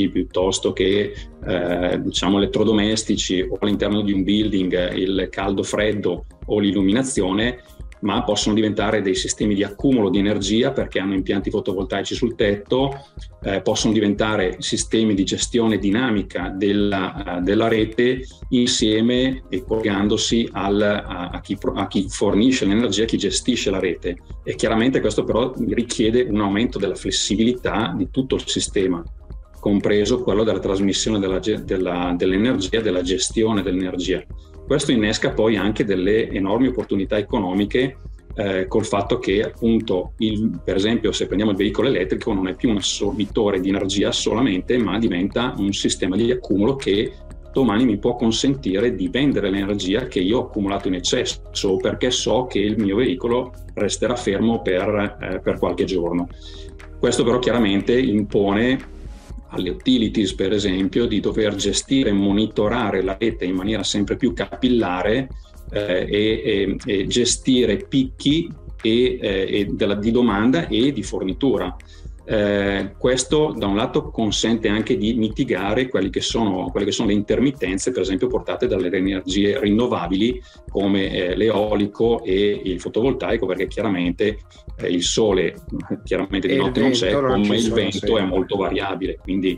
piuttosto 0.08 0.72
che 0.72 1.14
eh, 1.46 2.02
diciamo 2.02 2.38
elettrodomestici 2.38 3.42
o 3.42 3.58
all'interno 3.60 4.02
di 4.02 4.14
un 4.14 4.24
building 4.24 4.94
il 4.94 5.28
caldo-freddo 5.30 6.28
o 6.46 6.60
l'illuminazione, 6.60 7.62
ma 8.02 8.24
possono 8.24 8.56
diventare 8.56 9.02
dei 9.02 9.16
sistemi 9.16 9.56
di 9.56 9.64
accumulo 9.64 10.10
di 10.10 10.20
energia 10.20 10.72
perché 10.72 11.00
hanno 11.00 11.14
impianti 11.14 11.50
fotovoltaici 11.50 12.16
sul 12.16 12.36
tetto, 12.36 12.92
eh, 13.44 13.62
possono 13.62 13.94
diventare 13.94 14.58
sistemi 14.60 15.14
di 15.14 15.24
gestione 15.24 15.78
dinamica 15.78 16.50
della, 16.50 17.38
uh, 17.38 17.44
della 17.44 17.68
rete 17.68 18.22
insieme 18.50 19.44
e 19.50 19.64
collegandosi 19.64 20.50
a, 20.52 20.66
a, 20.68 21.40
chi, 21.42 21.58
a, 21.76 21.88
chi, 21.88 22.08
fornisce 22.10 22.66
l'energia, 22.66 23.04
a 23.04 23.08
chi 23.08 23.18
gestisce 23.18 23.70
la 23.70 23.80
rete. 23.80 24.18
E 24.44 24.56
chiaramente 24.56 25.00
questo 25.00 25.24
però 25.24 25.54
richiede 25.70 26.24
un 26.24 26.42
aumento 26.42 26.78
della 26.78 26.96
flessibilità 26.96 27.94
di 27.96 28.10
tutto 28.12 28.36
il 28.36 28.44
sistema 28.46 29.04
compreso 29.60 30.22
quello 30.22 30.44
della 30.44 30.60
trasmissione 30.60 31.20
della, 31.20 31.40
della, 31.40 32.14
dell'energia, 32.16 32.80
della 32.80 33.02
gestione 33.02 33.62
dell'energia. 33.62 34.24
Questo 34.68 34.92
innesca 34.92 35.32
poi 35.32 35.56
anche 35.56 35.86
delle 35.86 36.30
enormi 36.30 36.68
opportunità 36.68 37.18
economiche 37.18 38.00
eh, 38.36 38.68
col 38.68 38.86
fatto 38.86 39.18
che 39.18 39.42
appunto, 39.42 40.12
il, 40.18 40.60
per 40.62 40.76
esempio, 40.76 41.14
se 41.14 41.26
prendiamo 41.26 41.52
il 41.52 41.58
veicolo 41.58 41.88
elettrico 41.88 42.34
non 42.34 42.50
è 42.50 42.54
più 42.54 42.70
un 42.70 42.76
assorbitore 42.76 43.62
di 43.62 43.70
energia 43.70 44.12
solamente, 44.12 44.78
ma 44.78 45.00
diventa 45.00 45.54
un 45.58 45.72
sistema 45.72 46.18
di 46.18 46.30
accumulo 46.32 46.76
che 46.76 47.14
domani 47.54 47.86
mi 47.86 47.98
può 47.98 48.18
consentire 48.18 48.94
di 48.94 49.08
vendere 49.08 49.50
l'energia 49.50 50.06
che 50.08 50.20
io 50.20 50.40
ho 50.40 50.46
accumulato 50.48 50.90
in 50.90 50.96
eccesso 50.96 51.78
perché 51.78 52.12
so 52.12 52.46
che 52.46 52.60
il 52.60 52.78
mio 52.78 52.98
veicolo 52.98 53.54
resterà 53.74 54.18
fermo 54.18 54.62
per, 54.62 55.18
eh, 55.22 55.40
per 55.40 55.58
qualche 55.58 55.86
giorno. 55.86 56.28
Questo 57.00 57.24
però 57.24 57.40
chiaramente 57.40 57.98
impone 57.98 58.96
alle 59.50 59.70
utilities, 59.70 60.34
per 60.34 60.52
esempio, 60.54 61.06
di 61.06 61.20
dover 61.20 61.56
gestire 61.56 62.10
e 62.10 62.14
monitorare 62.14 63.02
la 63.02 63.16
rete 63.18 63.46
in 63.46 63.56
maniera 63.56 63.84
sempre 63.84 64.18
più 64.18 64.34
capillare 64.34 65.30
eh, 65.72 66.08
e, 66.10 66.42
e, 66.44 66.78
e, 66.86 67.08
gestire 67.08 67.78
picchi 67.78 68.52
e, 68.82 69.20
eh, 69.22 69.68
della, 69.72 69.96
di 69.96 70.12
domanda 70.12 70.68
e 70.68 70.92
di 70.92 71.04
fornitura. 71.04 71.76
Eh, 72.30 72.92
questo 72.98 73.54
da 73.56 73.68
un 73.68 73.78
lato 73.78 74.10
consente 74.10 74.68
anche 74.68 74.98
di 74.98 75.14
mitigare 75.14 75.88
che 75.88 76.20
sono, 76.20 76.70
quelle 76.72 76.86
che 76.86 76.92
sono 76.92 77.08
le 77.08 77.14
intermittenze, 77.14 77.92
per 77.92 78.02
esempio 78.02 78.28
portate 78.28 78.68
dalle 78.68 78.90
energie 78.92 79.58
rinnovabili 79.58 80.42
come 80.68 81.10
eh, 81.10 81.36
l'eolico 81.38 82.22
e 82.24 82.62
il 82.66 82.82
fotovoltaico, 82.82 83.46
perché 83.46 83.68
chiaramente 83.68 84.40
eh, 84.76 84.90
il 84.90 85.04
sole 85.04 85.56
chiaramente 86.04 86.50
di 86.50 86.58
notte 86.58 86.82
non 86.82 86.92
c'è, 86.92 87.14
non 87.14 87.44
come 87.44 87.56
il 87.56 87.72
vento 87.72 88.06
sì. 88.06 88.14
è 88.14 88.26
molto 88.26 88.58
variabile. 88.58 89.18
Quindi 89.22 89.58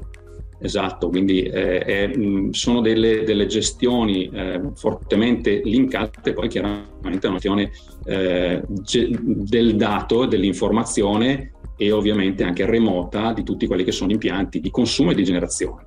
Esatto, 0.62 1.08
quindi 1.08 1.44
eh, 1.44 1.80
è, 1.80 2.12
sono 2.52 2.82
delle, 2.82 3.24
delle 3.24 3.46
gestioni 3.46 4.30
eh, 4.30 4.60
fortemente 4.76 5.62
linkate, 5.64 6.34
poi 6.34 6.50
chiaramente 6.50 7.28
una 7.28 7.40
questione 7.40 7.72
eh, 8.04 8.62
del 8.68 9.78
dato, 9.78 10.26
dell'informazione 10.26 11.54
e 11.82 11.94
ovviamente 11.94 12.44
anche 12.44 12.66
remota 12.66 13.32
di 13.32 13.42
tutti 13.42 13.66
quelli 13.66 13.86
che 13.86 13.94
sono 13.94 14.12
impianti 14.12 14.60
di 14.60 14.70
consumo 14.70 15.12
e 15.12 15.16
di 15.16 15.24
generazione. 15.24 15.86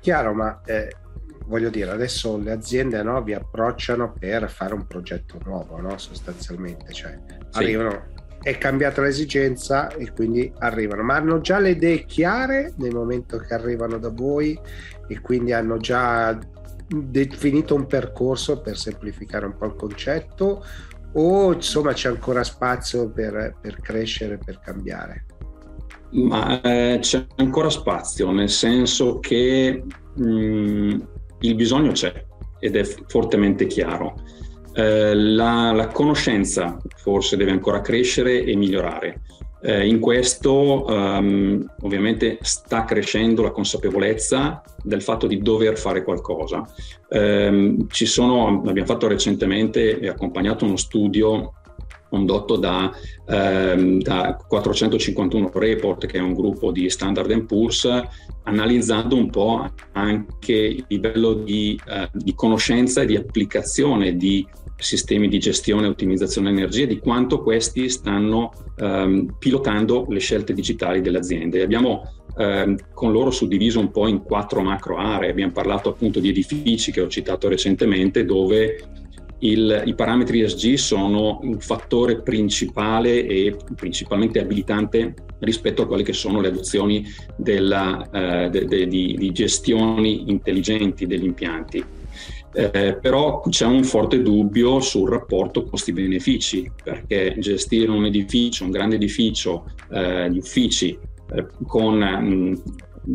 Chiaro, 0.00 0.32
ma 0.32 0.62
eh, 0.64 0.96
voglio 1.44 1.68
dire, 1.68 1.90
adesso 1.90 2.38
le 2.38 2.52
aziende 2.52 3.02
no, 3.02 3.22
vi 3.22 3.34
approcciano 3.34 4.14
per 4.18 4.48
fare 4.48 4.72
un 4.72 4.86
progetto 4.86 5.38
nuovo, 5.44 5.78
no? 5.78 5.98
sostanzialmente, 5.98 6.90
cioè 6.94 7.18
sì. 7.50 7.58
arrivano, 7.58 8.06
è 8.40 8.56
cambiata 8.56 9.02
l'esigenza 9.02 9.88
e 9.88 10.10
quindi 10.12 10.50
arrivano, 10.60 11.02
ma 11.02 11.16
hanno 11.16 11.38
già 11.42 11.58
le 11.58 11.72
idee 11.72 12.06
chiare 12.06 12.72
nel 12.78 12.94
momento 12.94 13.36
che 13.36 13.52
arrivano 13.52 13.98
da 13.98 14.08
voi 14.08 14.58
e 15.06 15.20
quindi 15.20 15.52
hanno 15.52 15.76
già 15.76 16.38
definito 16.88 17.74
un 17.74 17.86
percorso 17.86 18.62
per 18.62 18.78
semplificare 18.78 19.44
un 19.44 19.54
po' 19.54 19.66
il 19.66 19.74
concetto 19.74 20.64
o 21.12 21.52
insomma 21.52 21.92
c'è 21.92 22.08
ancora 22.08 22.44
spazio 22.44 23.10
per, 23.10 23.56
per 23.60 23.80
crescere, 23.80 24.38
per 24.42 24.60
cambiare? 24.60 25.26
Ma 26.10 26.60
eh, 26.60 26.98
c'è 27.00 27.26
ancora 27.36 27.68
spazio, 27.68 28.30
nel 28.30 28.48
senso 28.48 29.18
che 29.18 29.82
mh, 30.14 30.24
mm, 30.24 31.00
il 31.40 31.54
bisogno 31.54 31.92
c'è 31.92 32.24
ed 32.58 32.76
è 32.76 32.84
fortemente 32.84 33.66
chiaro. 33.66 34.14
Eh, 34.72 35.14
la, 35.14 35.72
la, 35.72 35.86
conoscenza 35.88 36.76
forse 36.96 37.36
deve 37.36 37.50
ancora 37.50 37.80
crescere 37.80 38.44
e 38.44 38.56
migliorare. 38.56 39.22
Eh, 39.62 39.88
in 39.88 40.00
questo 40.00 40.84
um, 40.84 41.64
ovviamente 41.80 42.38
sta 42.42 42.84
crescendo 42.84 43.42
la 43.42 43.50
consapevolezza 43.50 44.62
del 44.82 45.02
fatto 45.02 45.26
di 45.26 45.38
dover 45.38 45.78
fare 45.78 46.04
qualcosa. 46.04 46.62
Eh, 47.08 47.76
sono, 47.88 48.62
abbiamo 48.66 48.86
fatto 48.86 49.08
recentemente 49.08 49.98
e 49.98 50.08
accompagnato 50.08 50.64
uno 50.64 50.76
studio 50.76 51.52
condotto 52.08 52.56
da, 52.56 52.92
ehm, 53.26 54.00
da, 54.00 54.36
451 54.46 55.50
Report, 55.52 56.06
che 56.06 56.18
è 56.18 56.20
un 56.20 56.34
gruppo 56.34 56.70
di 56.70 56.88
Standard 56.88 57.44
Poor's, 57.44 57.88
analizzando 58.44 59.16
un 59.16 59.28
po' 59.28 59.68
anche 59.92 60.52
il 60.52 60.84
livello 60.88 61.34
di, 61.34 61.78
eh, 61.88 62.08
di 62.12 62.34
conoscenza 62.34 63.02
e 63.02 63.06
di 63.06 63.16
applicazione 63.16 64.16
di 64.16 64.46
sistemi 64.76 65.28
di 65.28 65.38
gestione 65.38 65.86
e 65.86 65.90
ottimizzazione 65.90 66.50
energia, 66.50 66.86
di 66.86 66.98
quanto 66.98 67.42
questi 67.42 67.88
stanno 67.88 68.52
ehm, 68.76 69.36
pilotando 69.38 70.06
le 70.08 70.18
scelte 70.18 70.52
digitali 70.52 71.00
delle 71.00 71.18
aziende. 71.18 71.62
Abbiamo 71.62 72.02
ehm, 72.36 72.76
con 72.92 73.12
loro 73.12 73.30
suddiviso 73.30 73.80
un 73.80 73.90
po' 73.90 74.06
in 74.06 74.22
quattro 74.22 74.62
macro 74.62 74.98
aree, 74.98 75.30
abbiamo 75.30 75.52
parlato 75.52 75.90
appunto 75.90 76.20
di 76.20 76.28
edifici 76.28 76.92
che 76.92 77.00
ho 77.00 77.08
citato 77.08 77.48
recentemente, 77.48 78.24
dove 78.24 78.76
il, 79.40 79.82
I 79.84 79.94
parametri 79.94 80.40
ESG 80.40 80.74
sono 80.74 81.40
un 81.42 81.60
fattore 81.60 82.22
principale 82.22 83.26
e 83.26 83.54
principalmente 83.74 84.40
abilitante 84.40 85.14
rispetto 85.40 85.82
a 85.82 85.86
quelle 85.86 86.02
che 86.02 86.14
sono 86.14 86.40
le 86.40 86.48
adozioni 86.48 87.04
della, 87.36 88.08
eh, 88.10 88.48
de, 88.48 88.64
de, 88.64 88.86
di, 88.86 89.14
di, 89.18 89.32
gestioni 89.32 90.30
intelligenti 90.30 91.06
degli 91.06 91.24
impianti. 91.24 91.84
Eh, 92.58 92.96
però 93.02 93.42
c'è 93.50 93.66
un 93.66 93.84
forte 93.84 94.22
dubbio 94.22 94.80
sul 94.80 95.10
rapporto 95.10 95.64
costi-benefici, 95.64 96.70
perché 96.82 97.36
gestire 97.38 97.90
un 97.90 98.06
edificio, 98.06 98.64
un 98.64 98.70
grande 98.70 98.94
edificio 98.94 99.66
eh, 99.90 100.30
di 100.30 100.38
uffici 100.38 100.98
eh, 101.34 101.46
con 101.66 101.98
mh, 101.98 102.62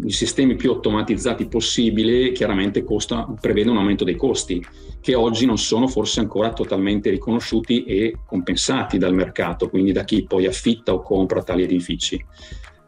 i 0.05 0.11
sistemi 0.11 0.55
più 0.55 0.69
automatizzati 0.69 1.47
possibili 1.47 2.33
chiaramente 2.33 2.83
costa, 2.83 3.33
prevede 3.41 3.71
un 3.71 3.77
aumento 3.77 4.03
dei 4.03 4.15
costi 4.15 4.63
che 5.01 5.15
oggi 5.15 5.47
non 5.47 5.57
sono 5.57 5.87
forse 5.87 6.19
ancora 6.19 6.53
totalmente 6.53 7.09
riconosciuti 7.09 7.83
e 7.85 8.17
compensati 8.23 8.99
dal 8.99 9.15
mercato, 9.15 9.69
quindi 9.69 9.91
da 9.91 10.03
chi 10.03 10.23
poi 10.23 10.45
affitta 10.45 10.93
o 10.93 11.01
compra 11.01 11.41
tali 11.41 11.63
edifici. 11.63 12.23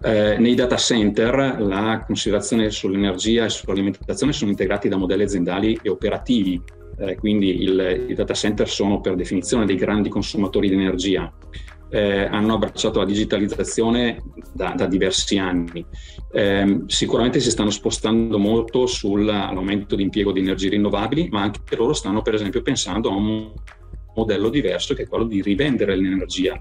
Eh, 0.03 0.37
nei 0.37 0.53
data 0.53 0.75
center 0.75 1.55
la 1.59 2.03
considerazione 2.05 2.69
sull'energia 2.69 3.45
e 3.45 3.49
sull'alimentazione 3.49 4.33
sono 4.33 4.51
integrati 4.51 4.89
da 4.89 4.97
modelli 4.97 5.23
aziendali 5.23 5.79
e 5.81 5.89
operativi, 5.89 6.61
eh, 6.99 7.15
quindi 7.15 7.61
il, 7.63 8.07
i 8.09 8.13
data 8.13 8.33
center 8.33 8.67
sono 8.67 8.99
per 8.99 9.15
definizione 9.15 9.65
dei 9.65 9.77
grandi 9.77 10.09
consumatori 10.09 10.67
di 10.67 10.75
energia 10.75 11.31
eh, 11.93 12.25
hanno 12.25 12.55
abbracciato 12.55 12.97
la 12.97 13.05
digitalizzazione 13.05 14.23
da, 14.51 14.73
da 14.75 14.87
diversi 14.87 15.37
anni. 15.37 15.85
Eh, 16.31 16.81
sicuramente 16.87 17.39
si 17.39 17.51
stanno 17.51 17.69
spostando 17.69 18.39
molto 18.39 18.87
sull'aumento 18.87 19.95
di 19.95 20.01
impiego 20.01 20.31
di 20.31 20.39
energie 20.39 20.69
rinnovabili, 20.69 21.29
ma 21.29 21.43
anche 21.43 21.75
loro 21.75 21.93
stanno 21.93 22.23
per 22.23 22.33
esempio 22.33 22.63
pensando 22.63 23.11
a 23.11 23.15
un 23.15 23.51
modello 24.15 24.49
diverso 24.49 24.95
che 24.95 25.03
è 25.03 25.07
quello 25.07 25.25
di 25.25 25.43
rivendere 25.43 25.95
l'energia. 25.95 26.59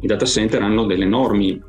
I 0.00 0.06
data 0.08 0.26
center 0.26 0.60
hanno 0.62 0.86
delle 0.86 1.04
enormi 1.04 1.62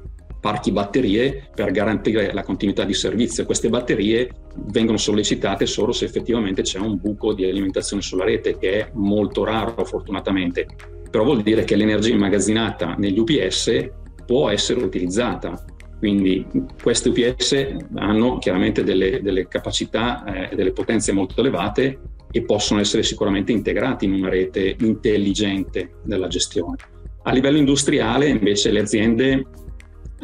parchi 0.46 0.72
batterie 0.72 1.50
per 1.56 1.72
garantire 1.72 2.32
la 2.32 2.44
continuità 2.44 2.84
di 2.84 2.94
servizio. 2.94 3.46
Queste 3.46 3.68
batterie 3.68 4.30
vengono 4.68 5.00
sollecitate 5.00 5.66
solo 5.66 5.92
se 5.92 6.06
effettivamente 6.06 6.62
c'è 6.62 6.78
un 6.78 7.00
buco 7.02 7.34
di 7.34 7.46
alimentazione 7.46 8.04
sulla 8.04 8.26
rete, 8.26 8.56
che 8.60 8.80
è 8.80 8.90
molto 8.94 9.44
raro 9.44 9.84
fortunatamente 9.86 10.68
però 11.16 11.28
vuol 11.28 11.44
dire 11.44 11.64
che 11.64 11.78
l'energia 11.78 12.14
immagazzinata 12.14 12.96
negli 12.98 13.18
UPS 13.18 13.90
può 14.26 14.50
essere 14.50 14.84
utilizzata. 14.84 15.64
Quindi 15.98 16.46
queste 16.84 17.08
UPS 17.08 17.78
hanno 17.96 18.38
chiaramente 18.38 18.84
delle, 18.84 19.22
delle 19.22 19.48
capacità 19.48 20.26
e 20.26 20.50
eh, 20.52 20.56
delle 20.58 20.74
potenze 20.74 21.14
molto 21.14 21.40
elevate 21.40 22.00
e 22.30 22.42
possono 22.42 22.82
essere 22.82 23.02
sicuramente 23.04 23.54
integrati 23.54 24.04
in 24.04 24.12
una 24.12 24.28
rete 24.28 24.76
intelligente 24.82 25.92
della 26.04 26.28
gestione. 26.28 26.76
A 27.24 27.32
livello 27.32 27.60
industriale 27.60 28.28
invece 28.28 28.72
le 28.72 28.82
aziende 28.82 29.46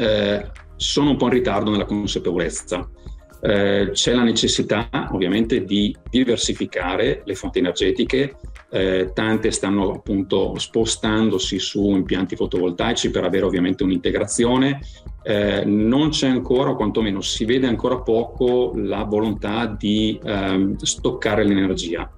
eh, 0.01 0.49
sono 0.75 1.11
un 1.11 1.17
po' 1.17 1.25
in 1.25 1.33
ritardo 1.33 1.69
nella 1.69 1.85
consapevolezza. 1.85 2.89
Eh, 3.43 3.89
c'è 3.93 4.13
la 4.13 4.23
necessità 4.23 4.89
ovviamente 5.11 5.63
di 5.63 5.95
diversificare 6.09 7.21
le 7.23 7.35
fonti 7.35 7.59
energetiche, 7.59 8.37
eh, 8.71 9.11
tante 9.13 9.51
stanno 9.51 9.91
appunto 9.91 10.57
spostandosi 10.57 11.59
su 11.59 11.89
impianti 11.89 12.35
fotovoltaici 12.35 13.09
per 13.09 13.23
avere 13.23 13.45
ovviamente 13.45 13.83
un'integrazione, 13.83 14.79
eh, 15.23 15.63
non 15.65 16.09
c'è 16.09 16.27
ancora, 16.27 16.71
o 16.71 16.75
quantomeno 16.75 17.21
si 17.21 17.45
vede 17.45 17.67
ancora 17.67 17.99
poco, 17.99 18.73
la 18.75 19.03
volontà 19.03 19.65
di 19.65 20.19
ehm, 20.23 20.77
stoccare 20.77 21.43
l'energia. 21.43 22.11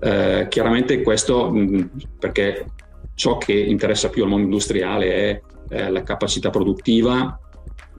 Eh, 0.00 0.46
chiaramente 0.48 1.00
questo 1.02 1.50
mh, 1.50 1.90
perché 2.18 2.66
ciò 3.14 3.38
che 3.38 3.52
interessa 3.52 4.08
più 4.08 4.24
al 4.24 4.30
mondo 4.30 4.44
industriale 4.44 5.14
è 5.14 5.42
eh, 5.72 5.90
la 5.90 6.02
capacità 6.02 6.50
produttiva 6.50 7.38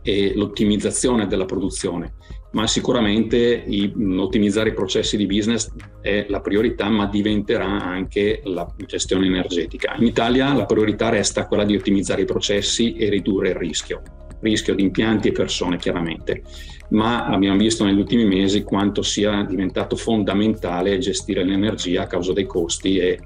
e 0.04 0.34
l'ottimizzazione 0.36 1.28
della 1.28 1.46
produzione, 1.46 2.14
ma 2.52 2.68
sicuramente 2.68 3.64
i, 3.66 3.92
ottimizzare 4.18 4.70
i 4.70 4.74
processi 4.74 5.18
di 5.18 5.26
business 5.26 5.72
è 6.02 6.26
la 6.30 6.40
priorità, 6.42 6.90
ma 6.90 7.08
diventerà 7.08 7.66
anche 7.66 8.42
la 8.44 8.72
gestione 8.86 9.26
energetica. 9.26 9.96
In 9.98 10.06
Italia 10.06 10.54
la 10.54 10.66
priorità 10.66 11.10
resta 11.10 11.48
quella 11.48 11.66
di 11.66 11.76
ottimizzare 11.76 12.22
i 12.22 12.26
processi 12.26 12.96
e 12.96 13.10
ridurre 13.10 13.50
il 13.50 13.56
rischio, 13.56 14.02
rischio 14.42 14.76
di 14.76 14.84
impianti 14.84 15.30
e 15.30 15.32
persone 15.32 15.78
chiaramente, 15.78 16.44
ma 16.90 17.26
abbiamo 17.26 17.58
visto 17.58 17.86
negli 17.86 17.98
ultimi 17.98 18.26
mesi 18.26 18.62
quanto 18.62 19.02
sia 19.02 19.44
diventato 19.44 19.96
fondamentale 19.96 21.00
gestire 21.00 21.44
l'energia 21.44 22.04
a 22.04 22.08
causa 22.08 22.34
dei 22.34 22.46
costi 22.46 22.98
e 22.98 23.20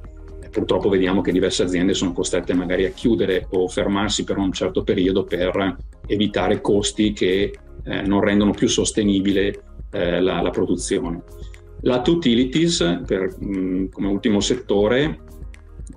purtroppo 0.57 0.89
vediamo 0.89 1.21
che 1.21 1.31
diverse 1.31 1.61
aziende 1.61 1.93
sono 1.93 2.13
costrette 2.13 2.55
magari 2.55 2.85
a 2.85 2.89
chiudere 2.89 3.45
o 3.51 3.67
fermarsi 3.67 4.23
per 4.23 4.37
un 4.37 4.51
certo 4.51 4.83
periodo 4.83 5.23
per 5.23 5.75
evitare 6.07 6.61
costi 6.61 7.13
che 7.13 7.53
eh, 7.83 8.01
non 8.01 8.21
rendono 8.21 8.51
più 8.51 8.67
sostenibile 8.67 9.63
eh, 9.91 10.19
la, 10.19 10.41
la, 10.41 10.49
produzione. 10.49 11.21
Lato 11.81 12.11
utilities, 12.11 13.01
per, 13.05 13.35
mh, 13.39 13.89
come 13.89 14.07
ultimo 14.07 14.39
settore, 14.39 15.19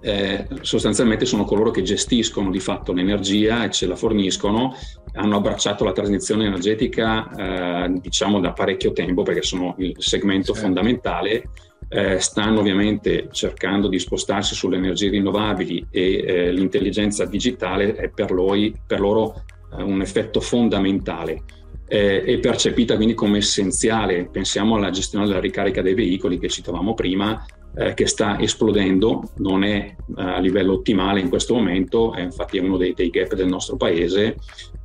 eh, 0.00 0.46
sostanzialmente 0.60 1.24
sono 1.26 1.44
coloro 1.44 1.70
che 1.70 1.82
gestiscono 1.82 2.50
di 2.50 2.60
fatto 2.60 2.92
l'energia 2.92 3.64
e 3.64 3.70
ce 3.70 3.86
la 3.86 3.96
forniscono, 3.96 4.74
hanno 5.12 5.36
abbracciato 5.36 5.84
la 5.84 5.92
transizione 5.92 6.46
energetica 6.46 7.84
eh, 7.84 8.00
diciamo 8.00 8.40
da 8.40 8.52
parecchio 8.52 8.92
tempo 8.92 9.22
perché 9.22 9.42
sono 9.42 9.74
il 9.78 9.94
segmento 9.98 10.54
sì. 10.54 10.60
fondamentale 10.60 11.44
eh, 11.92 12.20
stanno 12.20 12.60
ovviamente 12.60 13.28
cercando 13.32 13.88
di 13.88 13.98
spostarsi 13.98 14.54
sulle 14.54 14.76
energie 14.76 15.10
rinnovabili 15.10 15.88
e 15.90 16.24
eh, 16.24 16.52
l'intelligenza 16.52 17.24
digitale 17.24 17.94
è 17.94 18.08
per, 18.08 18.30
loro, 18.30 18.56
per 18.86 19.00
loro 19.00 19.42
eh, 19.76 19.82
un 19.82 20.00
effetto 20.00 20.40
fondamentale. 20.40 21.42
Eh, 21.88 22.22
è 22.22 22.38
percepita 22.38 22.94
quindi 22.94 23.14
come 23.14 23.38
essenziale. 23.38 24.28
Pensiamo 24.30 24.76
alla 24.76 24.90
gestione 24.90 25.26
della 25.26 25.40
ricarica 25.40 25.82
dei 25.82 25.94
veicoli 25.94 26.38
che 26.38 26.48
citavamo 26.48 26.94
prima, 26.94 27.44
eh, 27.76 27.94
che 27.94 28.06
sta 28.06 28.38
esplodendo, 28.38 29.30
non 29.36 29.64
è 29.64 29.94
eh, 30.16 30.22
a 30.22 30.38
livello 30.38 30.74
ottimale 30.74 31.20
in 31.20 31.28
questo 31.28 31.54
momento, 31.54 32.14
è 32.14 32.20
infatti 32.20 32.58
uno 32.58 32.76
dei, 32.76 32.94
dei 32.94 33.10
gap 33.10 33.34
del 33.34 33.46
nostro 33.46 33.76
paese, 33.76 34.36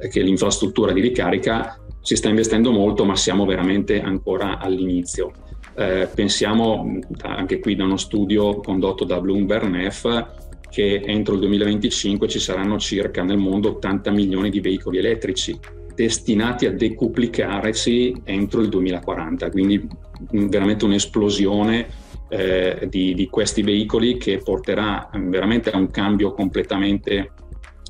che 0.10 0.22
l'infrastruttura 0.22 0.92
di 0.92 1.02
ricarica 1.02 1.80
si 2.02 2.16
sta 2.16 2.30
investendo 2.30 2.72
molto, 2.72 3.06
ma 3.06 3.16
siamo 3.16 3.46
veramente 3.46 4.02
ancora 4.02 4.60
all'inizio. 4.60 5.32
Eh, 5.76 6.08
pensiamo 6.14 7.00
anche 7.22 7.60
qui 7.60 7.76
da 7.76 7.84
uno 7.84 7.98
studio 7.98 8.60
condotto 8.62 9.04
da 9.04 9.20
Bloomberg 9.20 9.68
NEF 9.68 10.44
che 10.70 11.02
entro 11.06 11.34
il 11.34 11.40
2025 11.42 12.28
ci 12.28 12.40
saranno 12.40 12.78
circa 12.78 13.24
nel 13.24 13.38
mondo 13.38 13.70
80 13.70 14.12
milioni 14.12 14.50
di 14.50 14.62
veicoli 14.62 14.98
elettrici 15.00 15.58
destinati 15.96 16.66
a 16.66 16.72
decuplicarsi 16.72 18.14
entro 18.26 18.62
il 18.62 18.70
2040, 18.70 19.50
quindi 19.50 19.88
veramente 20.32 20.86
un'esplosione 20.86 21.88
eh, 22.30 22.88
di, 22.90 23.14
di, 23.14 23.28
questi 23.28 23.62
veicoli 23.62 24.18
che 24.18 24.40
porterà 24.44 25.10
veramente 25.14 25.70
a 25.70 25.78
un 25.78 25.92
cambio 25.92 26.34
completamente 26.34 27.32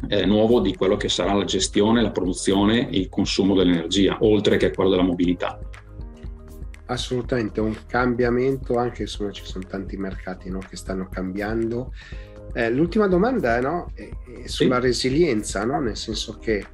eh, 0.10 0.26
nuovo 0.26 0.60
di 0.60 0.76
quello 0.76 0.98
che 0.98 1.10
sarà 1.10 1.34
la 1.34 1.46
gestione, 1.46 2.02
la 2.02 2.12
produzione 2.12 2.90
e 2.90 3.00
il 3.00 3.10
consumo 3.10 3.56
dell'energia, 3.56 4.18
oltre 4.22 4.58
che 4.58 4.72
quello 4.74 4.90
della 4.90 5.04
mobilità 5.04 5.60
assolutamente 6.88 7.60
un 7.62 7.76
cambiamento, 7.88 8.78
anche 8.78 9.04
insomma 9.04 9.32
ci 9.32 9.46
sono 9.46 9.64
tanti 9.68 9.98
mercati 9.98 10.50
no, 10.50 10.60
che 10.60 10.76
stanno 10.76 11.08
cambiando. 11.10 11.94
Eh, 12.54 12.70
l'ultima 12.70 13.08
domanda 13.08 13.60
no, 13.60 13.92
è, 13.94 14.10
è, 14.44 14.48
sulla 14.48 14.76
sì. 14.76 14.82
resilienza, 14.82 15.66
no? 15.66 15.80
nel 15.80 15.98
senso 15.98 16.38
che 16.38 16.66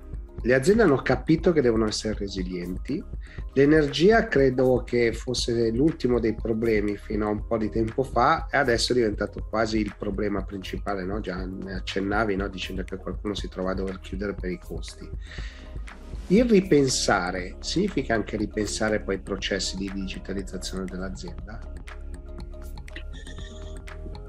le 0.44 0.54
aziende 0.56 0.84
hanno 0.84 1.02
capito 1.02 1.52
che 1.52 1.62
devono 1.62 1.88
essere 1.88 2.16
resilienti. 2.18 3.04
L'energia 3.54 4.28
credo 4.28 4.84
che 4.84 5.14
fosse 5.14 5.70
l'ultimo 5.72 6.20
dei 6.20 6.34
problemi 6.34 6.98
fino 6.98 7.28
a 7.28 7.30
un 7.30 7.46
po' 7.46 7.58
di 7.58 7.70
tempo 7.70 8.04
fa 8.04 8.48
e 8.50 8.58
adesso 8.58 8.92
è 8.92 8.96
diventato 8.96 9.46
quasi 9.48 9.80
il 9.80 9.94
problema 9.98 10.44
principale, 10.44 11.04
no? 11.04 11.20
già 11.20 11.46
ne 11.46 11.76
accennavi 11.76 12.38
dicendo 12.50 12.84
che 12.84 12.98
qualcuno 12.98 13.36
si 13.36 13.50
trova 13.50 13.72
a 13.72 13.76
dover 13.76 14.00
chiudere 14.00 14.34
per 14.34 14.50
i 14.50 14.60
costi. 14.60 15.08
Il 16.28 16.46
ripensare 16.46 17.58
significa 17.60 18.16
anche 18.16 18.38
ripensare 18.38 19.02
poi 19.02 19.16
i 19.16 19.20
processi 19.20 19.75
di 19.75 19.92
digitalizzazione 19.94 20.86
dell'azienda? 20.86 21.60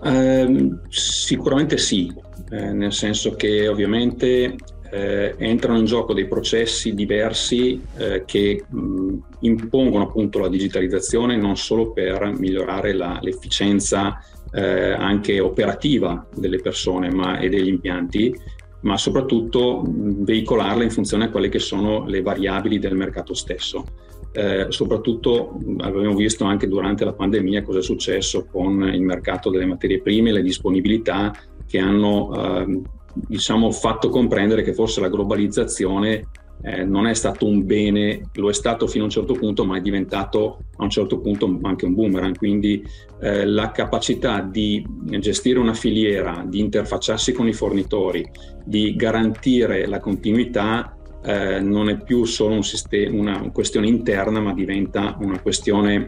Eh, 0.04 0.78
sicuramente 0.88 1.78
sì, 1.78 2.12
eh, 2.50 2.72
nel 2.72 2.92
senso 2.92 3.36
che 3.36 3.68
ovviamente 3.68 4.56
eh, 4.92 5.34
entrano 5.38 5.78
in 5.78 5.86
gioco 5.86 6.12
dei 6.12 6.26
processi 6.26 6.94
diversi 6.94 7.80
eh, 7.96 8.24
che 8.26 8.62
mh, 8.68 9.16
impongono 9.40 10.04
appunto 10.04 10.38
la 10.38 10.48
digitalizzazione 10.48 11.34
non 11.36 11.56
solo 11.56 11.92
per 11.92 12.34
migliorare 12.36 12.92
la, 12.92 13.18
l'efficienza 13.22 14.22
eh, 14.52 14.92
anche 14.92 15.40
operativa 15.40 16.26
delle 16.34 16.58
persone 16.58 17.10
ma, 17.10 17.38
e 17.38 17.48
degli 17.48 17.68
impianti, 17.68 18.38
ma 18.80 18.98
soprattutto 18.98 19.82
veicolarla 19.86 20.82
in 20.82 20.90
funzione 20.90 21.24
a 21.24 21.30
quelle 21.30 21.48
che 21.48 21.58
sono 21.58 22.04
le 22.06 22.20
variabili 22.20 22.78
del 22.78 22.94
mercato 22.94 23.32
stesso. 23.32 23.86
Eh, 24.34 24.66
soprattutto 24.68 25.58
abbiamo 25.78 26.14
visto 26.14 26.44
anche 26.44 26.66
durante 26.66 27.04
la 27.04 27.12
pandemia 27.12 27.62
cosa 27.62 27.80
è 27.80 27.82
successo 27.82 28.46
con 28.50 28.82
il 28.90 29.02
mercato 29.02 29.50
delle 29.50 29.66
materie 29.66 30.00
prime 30.00 30.32
le 30.32 30.40
disponibilità 30.40 31.34
che 31.66 31.78
hanno 31.78 32.32
eh, 32.34 32.80
diciamo, 33.14 33.70
fatto 33.70 34.08
comprendere 34.08 34.62
che 34.62 34.74
forse 34.74 35.00
la 35.00 35.08
globalizzazione 35.08 36.28
eh, 36.64 36.84
non 36.84 37.06
è 37.06 37.14
stato 37.14 37.46
un 37.46 37.66
bene, 37.66 38.30
lo 38.34 38.48
è 38.48 38.52
stato 38.52 38.86
fino 38.86 39.02
a 39.02 39.06
un 39.06 39.12
certo 39.12 39.34
punto, 39.34 39.64
ma 39.64 39.76
è 39.76 39.80
diventato 39.80 40.58
a 40.76 40.84
un 40.84 40.90
certo 40.90 41.18
punto 41.18 41.58
anche 41.62 41.84
un 41.84 41.94
boomerang. 41.94 42.36
Quindi 42.36 42.82
eh, 43.20 43.44
la 43.44 43.72
capacità 43.72 44.40
di 44.40 44.84
gestire 45.18 45.58
una 45.58 45.74
filiera, 45.74 46.44
di 46.46 46.60
interfacciarsi 46.60 47.32
con 47.32 47.48
i 47.48 47.52
fornitori, 47.52 48.28
di 48.64 48.94
garantire 48.94 49.86
la 49.86 49.98
continuità 49.98 50.96
eh, 51.24 51.60
non 51.60 51.88
è 51.88 52.02
più 52.02 52.24
solo 52.24 52.54
un 52.54 52.64
sistema, 52.64 53.18
una 53.18 53.50
questione 53.50 53.88
interna, 53.88 54.40
ma 54.40 54.52
diventa 54.54 55.16
una 55.20 55.40
questione 55.40 56.06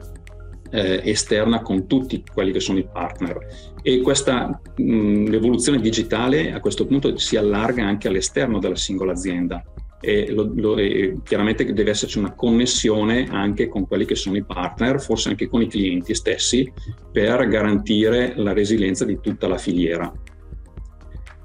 eh, 0.75 1.01
esterna 1.05 1.63
con 1.63 1.87
tutti 1.87 2.23
quelli 2.33 2.51
che 2.51 2.61
sono 2.61 2.79
i 2.79 2.87
partner. 2.91 3.39
E 3.81 4.01
questa 4.01 4.61
mh, 4.77 5.33
evoluzione 5.33 5.81
digitale 5.81 6.53
a 6.53 6.59
questo 6.59 6.85
punto 6.87 7.17
si 7.17 7.37
allarga 7.37 7.85
anche 7.85 8.09
all'esterno 8.09 8.59
della 8.59 8.77
singola 8.77 9.13
azienda 9.13 9.63
e, 10.01 10.31
lo, 10.31 10.53
lo, 10.55 10.77
e 10.77 11.21
chiaramente 11.23 11.73
deve 11.73 11.91
esserci 11.91 12.19
una 12.19 12.35
connessione 12.35 13.27
anche 13.31 13.69
con 13.69 13.87
quelli 13.87 14.05
che 14.05 14.17
sono 14.17 14.37
i 14.37 14.45
partner, 14.45 15.01
forse 15.01 15.31
anche 15.31 15.49
con 15.49 15.63
i 15.63 15.69
clienti 15.69 16.15
stessi, 16.15 16.71
per 17.11 17.47
garantire 17.49 18.35
la 18.37 18.53
resilienza 18.53 19.05
di 19.05 19.19
tutta 19.21 19.49
la 19.49 19.57
filiera. 19.57 20.13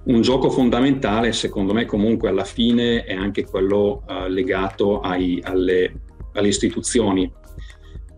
Un 0.06 0.22
gioco 0.22 0.50
fondamentale, 0.50 1.32
secondo 1.34 1.72
me, 1.72 1.86
comunque 1.86 2.30
alla 2.30 2.44
fine 2.44 3.04
è 3.04 3.13
anche 3.13 3.46
quello 3.46 4.04
uh, 4.08 4.28
legato 4.28 5.02
ai, 5.02 5.39
alle, 5.44 6.02
alle, 6.34 6.48
istituzioni, 6.48 7.32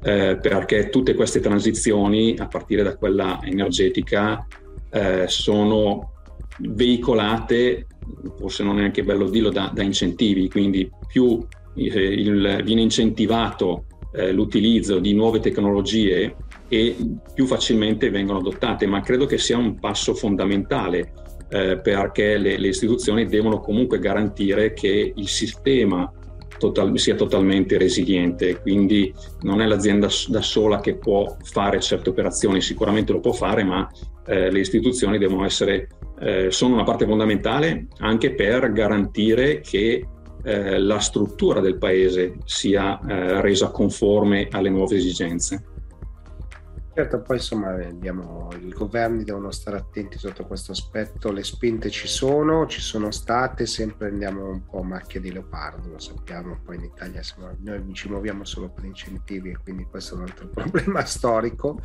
eh, 0.03 0.37
perché 0.41 0.89
tutte 0.89 1.13
queste 1.13 1.39
transizioni, 1.39 2.35
a 2.37 2.47
partire 2.47 2.83
da 2.83 2.95
quella 2.95 3.39
energetica, 3.43 4.45
eh, 4.89 5.25
sono 5.27 6.13
veicolate 6.57 7.87
forse 8.37 8.63
non 8.63 8.77
è 8.77 8.81
neanche 8.81 9.03
bello 9.03 9.29
dirlo, 9.29 9.49
da, 9.49 9.71
da 9.73 9.83
incentivi, 9.83 10.49
quindi 10.49 10.89
più 11.07 11.45
eh, 11.75 11.83
il, 11.83 12.61
viene 12.63 12.81
incentivato 12.81 13.85
eh, 14.13 14.31
l'utilizzo 14.31 14.99
di 14.99 15.13
nuove 15.13 15.39
tecnologie 15.39 16.35
e 16.67 16.95
più 17.33 17.45
facilmente 17.45 18.09
vengono 18.09 18.39
adottate, 18.39 18.85
ma 18.85 19.01
credo 19.01 19.25
che 19.25 19.37
sia 19.37 19.57
un 19.57 19.79
passo 19.79 20.13
fondamentale 20.13 21.13
eh, 21.49 21.79
perché 21.81 22.37
le, 22.37 22.57
le, 22.57 22.67
istituzioni 22.67 23.25
devono 23.25 23.59
comunque 23.59 23.99
garantire 23.99 24.73
che 24.73 25.13
il 25.13 25.27
sistema 25.27 26.11
total, 26.61 26.97
sia 26.99 27.15
totalmente 27.15 27.79
resiliente, 27.79 28.61
quindi 28.61 29.11
non 29.41 29.61
è 29.61 29.65
l'azienda 29.65 30.07
da 30.27 30.41
sola 30.41 30.79
che 30.79 30.95
può 30.95 31.35
fare 31.41 31.79
certe 31.79 32.11
operazioni, 32.11 32.61
sicuramente 32.61 33.11
lo 33.11 33.19
può 33.19 33.31
fare, 33.31 33.63
ma 33.63 33.89
eh, 34.27 34.51
le 34.51 34.59
istituzioni 34.59 35.17
devono 35.17 35.43
essere 35.43 35.87
eh, 36.19 36.51
sono 36.51 36.75
una 36.75 36.83
parte 36.83 37.07
fondamentale 37.07 37.87
anche 37.97 38.35
per 38.35 38.71
garantire 38.71 39.59
che 39.61 40.05
eh, 40.43 40.77
la 40.77 40.99
struttura 40.99 41.59
del 41.61 41.79
paese 41.79 42.35
sia 42.45 42.99
eh, 42.99 43.41
resa 43.41 43.71
conforme 43.71 44.47
alle 44.51 44.69
nuove 44.69 44.97
esigenze. 44.97 45.63
Certo, 46.93 47.21
poi 47.21 47.37
insomma 47.37 47.69
abbiamo, 47.69 48.49
i 48.59 48.69
governi 48.69 49.23
devono 49.23 49.49
stare 49.51 49.77
attenti 49.77 50.17
sotto 50.17 50.45
questo 50.45 50.73
aspetto, 50.73 51.31
le 51.31 51.43
spinte 51.43 51.89
ci 51.89 52.05
sono, 52.05 52.67
ci 52.67 52.81
sono 52.81 53.11
state, 53.11 53.65
sempre 53.65 54.09
andiamo 54.09 54.49
un 54.49 54.65
po' 54.65 54.79
a 54.79 54.83
macchia 54.83 55.21
di 55.21 55.31
leopardo, 55.31 55.89
lo 55.89 55.99
sappiamo, 55.99 56.59
poi 56.65 56.75
in 56.75 56.83
Italia 56.83 57.19
insomma, 57.19 57.55
noi 57.61 57.81
ci 57.93 58.09
muoviamo 58.09 58.43
solo 58.43 58.67
per 58.69 58.83
incentivi 58.83 59.51
e 59.51 59.57
quindi 59.63 59.85
questo 59.89 60.15
è 60.15 60.17
un 60.17 60.23
altro 60.23 60.49
problema 60.53 61.05
storico. 61.05 61.79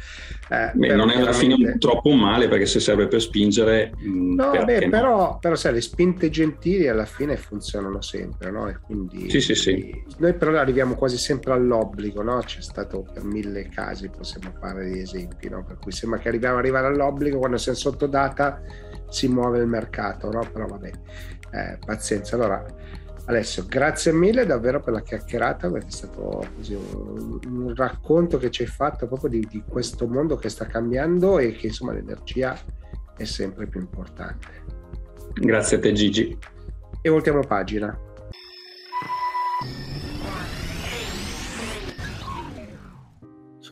Eh, 0.48 0.72
beh, 0.74 0.96
non 0.96 1.10
è 1.10 1.18
alla 1.18 1.32
fine 1.32 1.78
troppo 1.78 2.10
male 2.10 2.48
perché 2.48 2.66
se 2.66 2.80
serve 2.80 3.06
per 3.06 3.20
spingere... 3.20 3.92
Mm, 4.02 4.34
no, 4.34 4.64
beh, 4.64 4.86
no? 4.86 4.90
però, 4.90 5.38
però 5.38 5.54
sai, 5.54 5.74
le 5.74 5.82
spinte 5.82 6.30
gentili 6.30 6.88
alla 6.88 7.06
fine 7.06 7.36
funzionano 7.36 8.00
sempre, 8.00 8.50
no? 8.50 8.68
E 8.68 8.78
quindi 8.80 9.30
sì, 9.30 9.40
sì, 9.40 9.54
sì. 9.54 10.04
noi 10.18 10.34
però 10.34 10.58
arriviamo 10.58 10.96
quasi 10.96 11.16
sempre 11.16 11.52
all'obbligo, 11.52 12.22
no? 12.22 12.40
C'è 12.40 12.60
stato 12.60 13.06
per 13.12 13.22
mille 13.22 13.68
casi, 13.68 14.08
possiamo 14.08 14.52
fare 14.58 14.90
di 14.90 14.95
esempi, 15.00 15.48
no? 15.48 15.64
per 15.64 15.78
cui 15.78 15.92
sembra 15.92 16.18
che 16.18 16.28
arriviamo 16.28 16.54
ad 16.54 16.60
arrivare 16.60 16.86
all'obbligo 16.86 17.38
quando 17.38 17.56
siamo 17.56 17.78
sotto 17.78 18.06
data 18.06 18.60
si 19.08 19.28
muove 19.28 19.58
il 19.58 19.66
mercato, 19.66 20.30
no? 20.30 20.48
però 20.52 20.66
vabbè, 20.66 20.90
eh, 21.52 21.78
pazienza. 21.84 22.36
Allora, 22.36 22.64
Alessio, 23.28 23.66
grazie 23.66 24.12
mille 24.12 24.46
davvero 24.46 24.80
per 24.80 24.92
la 24.92 25.02
chiacchierata, 25.02 25.68
perché 25.68 25.88
è 25.88 25.90
stato 25.90 26.46
così 26.56 26.74
un, 26.74 27.40
un, 27.44 27.74
racconto 27.74 28.38
che 28.38 28.50
ci 28.50 28.62
hai 28.62 28.68
fatto 28.68 29.08
proprio 29.08 29.30
di, 29.30 29.46
di, 29.50 29.64
questo 29.68 30.06
mondo 30.06 30.36
che 30.36 30.48
sta 30.48 30.66
cambiando 30.66 31.38
e 31.38 31.52
che 31.52 31.66
insomma 31.66 31.92
l'energia 31.92 32.56
è 33.16 33.24
sempre 33.24 33.66
più 33.66 33.80
importante. 33.80 34.46
Grazie 35.34 35.76
a 35.76 35.80
te 35.80 35.92
Gigi. 35.92 36.38
E 37.00 37.08
voltiamo 37.08 37.40
pagina. 37.40 37.98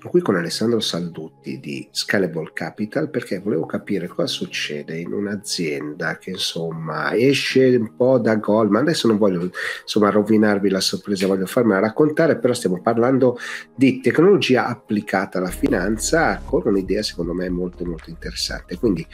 Qui 0.09 0.21
con 0.21 0.37
Alessandro 0.37 0.81
Saldutti 0.81 1.61
di 1.61 1.89
Scalable 1.91 2.51
Capital 2.53 3.11
perché 3.11 3.39
volevo 3.39 3.67
capire 3.67 4.07
cosa 4.07 4.27
succede 4.27 4.99
in 4.99 5.13
un'azienda 5.13 6.19
che 6.19 6.31
insomma 6.31 7.15
esce 7.15 7.77
un 7.77 7.95
po' 7.97 8.19
da 8.19 8.37
Goldman. 8.37 8.83
Adesso 8.83 9.09
non 9.09 9.19
voglio 9.19 9.51
insomma 9.83 10.11
rovinarvi 10.11 10.69
la 10.69 10.81
sorpresa, 10.81 11.27
voglio 11.27 11.47
farmela 11.47 11.81
raccontare, 11.81 12.39
però 12.39 12.53
stiamo 12.53 12.81
parlando 12.81 13.39
di 13.75 14.01
tecnologia 14.01 14.67
applicata 14.67 15.39
alla 15.39 15.51
finanza 15.51 16.41
con 16.45 16.63
un'idea 16.65 17.03
secondo 17.03 17.33
me 17.33 17.49
molto 17.49 17.85
molto 17.85 18.11
interessante. 18.11 18.77
Quindi 18.77 19.07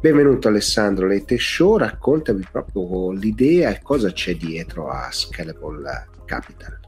benvenuto 0.00 0.48
Alessandro 0.48 1.06
Leite 1.06 1.38
Show, 1.38 1.76
raccontami 1.76 2.46
proprio 2.50 3.12
l'idea 3.12 3.70
e 3.70 3.80
cosa 3.82 4.10
c'è 4.12 4.34
dietro 4.34 4.88
a 4.88 5.08
Scalable 5.10 6.06
Capital 6.24 6.87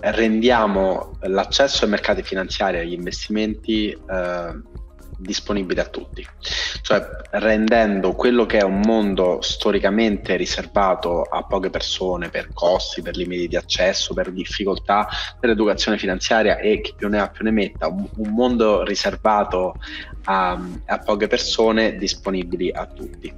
rendiamo 0.00 1.16
l'accesso 1.20 1.84
ai 1.84 1.90
mercati 1.90 2.22
finanziari 2.22 2.76
e 2.76 2.80
agli 2.80 2.92
investimenti 2.92 3.90
eh, 3.90 4.62
disponibili 5.20 5.80
a 5.80 5.84
tutti, 5.84 6.26
cioè 6.82 7.06
rendendo 7.32 8.14
quello 8.14 8.46
che 8.46 8.58
è 8.58 8.62
un 8.62 8.80
mondo 8.80 9.40
storicamente 9.42 10.36
riservato 10.36 11.22
a 11.22 11.44
poche 11.44 11.70
persone 11.70 12.30
per 12.30 12.52
costi, 12.52 13.02
per 13.02 13.16
limiti 13.16 13.48
di 13.48 13.56
accesso, 13.56 14.14
per 14.14 14.32
difficoltà 14.32 15.06
dell'educazione 15.38 15.98
finanziaria 15.98 16.58
e 16.58 16.80
chi 16.80 16.94
più 16.96 17.08
ne 17.08 17.20
ha 17.20 17.28
più 17.28 17.44
ne 17.44 17.50
metta, 17.50 17.88
un, 17.88 18.08
un 18.16 18.30
mondo 18.30 18.82
riservato 18.82 19.76
a, 20.24 20.58
a 20.86 20.98
poche 20.98 21.26
persone 21.26 21.96
disponibili 21.96 22.70
a 22.70 22.86
tutti. 22.86 23.32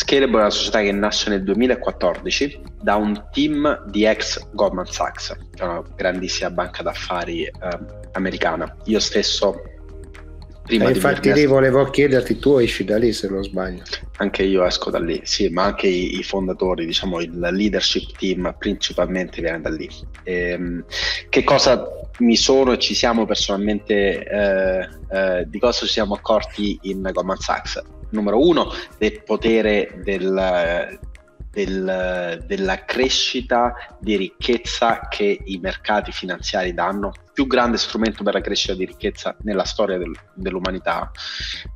Scalable 0.00 0.38
è 0.38 0.40
una 0.40 0.50
società 0.50 0.80
che 0.80 0.92
nasce 0.92 1.28
nel 1.28 1.44
2014 1.44 2.62
da 2.80 2.94
un 2.94 3.22
team 3.32 3.84
di 3.90 4.06
ex 4.06 4.48
Goldman 4.52 4.86
Sachs, 4.86 5.36
che 5.54 5.62
è 5.62 5.66
una 5.66 5.82
grandissima 5.94 6.50
banca 6.50 6.82
d'affari 6.82 7.44
eh, 7.44 7.52
americana. 8.12 8.74
Io 8.84 8.98
stesso 8.98 9.62
prima 10.64 10.88
eh, 10.88 10.92
infatti 10.92 11.30
lì 11.34 11.44
volevo 11.44 11.84
chiederti 11.90 12.38
tu 12.38 12.56
esci 12.56 12.84
da 12.84 12.96
lì 12.96 13.12
se 13.12 13.28
non 13.28 13.44
sbaglio. 13.44 13.82
Anche 14.16 14.42
io 14.42 14.64
esco 14.64 14.88
da 14.88 14.98
lì 14.98 15.20
sì 15.24 15.50
ma 15.50 15.64
anche 15.64 15.88
i, 15.88 16.18
i 16.18 16.22
fondatori 16.22 16.86
diciamo 16.86 17.20
il 17.20 17.38
leadership 17.38 18.16
team 18.16 18.54
principalmente 18.58 19.42
viene 19.42 19.60
da 19.60 19.68
lì. 19.68 19.86
E, 20.22 20.32
ehm, 20.52 20.84
che 21.28 21.44
cosa 21.44 21.86
mi 22.20 22.36
sono 22.36 22.72
e 22.72 22.78
ci 22.78 22.94
siamo 22.94 23.26
personalmente 23.26 24.24
eh, 24.24 24.88
eh, 25.10 25.44
di 25.46 25.58
cosa 25.58 25.84
ci 25.84 25.92
siamo 25.92 26.14
accorti 26.14 26.78
in 26.84 27.02
Goldman 27.12 27.36
Sachs 27.36 27.98
numero 28.10 28.46
uno 28.46 28.70
del 28.98 29.22
potere 29.22 30.00
del, 30.04 30.98
del, 31.50 32.44
della 32.46 32.84
crescita 32.84 33.74
di 33.98 34.16
ricchezza 34.16 35.08
che 35.08 35.40
i 35.44 35.58
mercati 35.58 36.12
finanziari 36.12 36.72
danno 36.74 37.12
più 37.32 37.46
grande 37.46 37.78
strumento 37.78 38.22
per 38.22 38.34
la 38.34 38.40
crescita 38.40 38.74
di 38.74 38.84
ricchezza 38.84 39.36
nella 39.42 39.64
storia 39.64 39.98
del, 39.98 40.12
dell'umanità. 40.34 41.10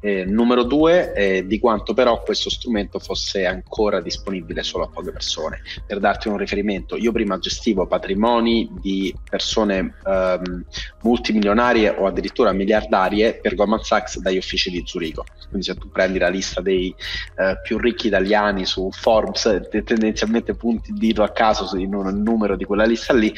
Eh, 0.01 0.25
numero 0.25 0.64
due, 0.64 1.12
eh, 1.14 1.47
di 1.47 1.59
quanto 1.59 1.95
però 1.95 2.23
questo 2.23 2.51
strumento 2.51 2.99
fosse 2.99 3.47
ancora 3.47 4.01
disponibile 4.01 4.62
solo 4.62 4.85
a 4.85 4.88
poche 4.88 5.12
persone. 5.12 5.62
Per 5.87 6.01
darti 6.01 6.29
un 6.29 6.37
riferimento, 6.37 6.97
io 6.97 7.12
prima 7.12 7.38
gestivo 7.38 7.87
patrimoni 7.87 8.71
di 8.81 9.14
persone 9.29 9.95
ehm, 10.05 10.64
multimilionarie 11.03 11.90
o 11.90 12.07
addirittura 12.07 12.53
miliardarie 12.53 13.38
per 13.40 13.55
Goldman 13.55 13.83
Sachs 13.83 14.19
dagli 14.19 14.37
uffici 14.37 14.71
di 14.71 14.83
Zurigo. 14.85 15.25
Quindi 15.49 15.67
se 15.67 15.75
tu 15.77 15.88
prendi 15.90 16.19
la 16.19 16.29
lista 16.29 16.61
dei 16.61 16.95
eh, 17.37 17.61
più 17.62 17.79
ricchi 17.79 18.09
italiani 18.09 18.64
su 18.64 18.88
Forbes, 18.90 19.69
tendenzialmente 19.85 20.55
punti 20.55 20.90
il 20.90 20.97
dito 20.97 21.23
a 21.23 21.31
caso 21.31 21.77
in 21.77 21.95
un 21.95 22.23
numero 22.23 22.57
di 22.57 22.64
quella 22.64 22.85
lista 22.85 23.12
lì, 23.14 23.33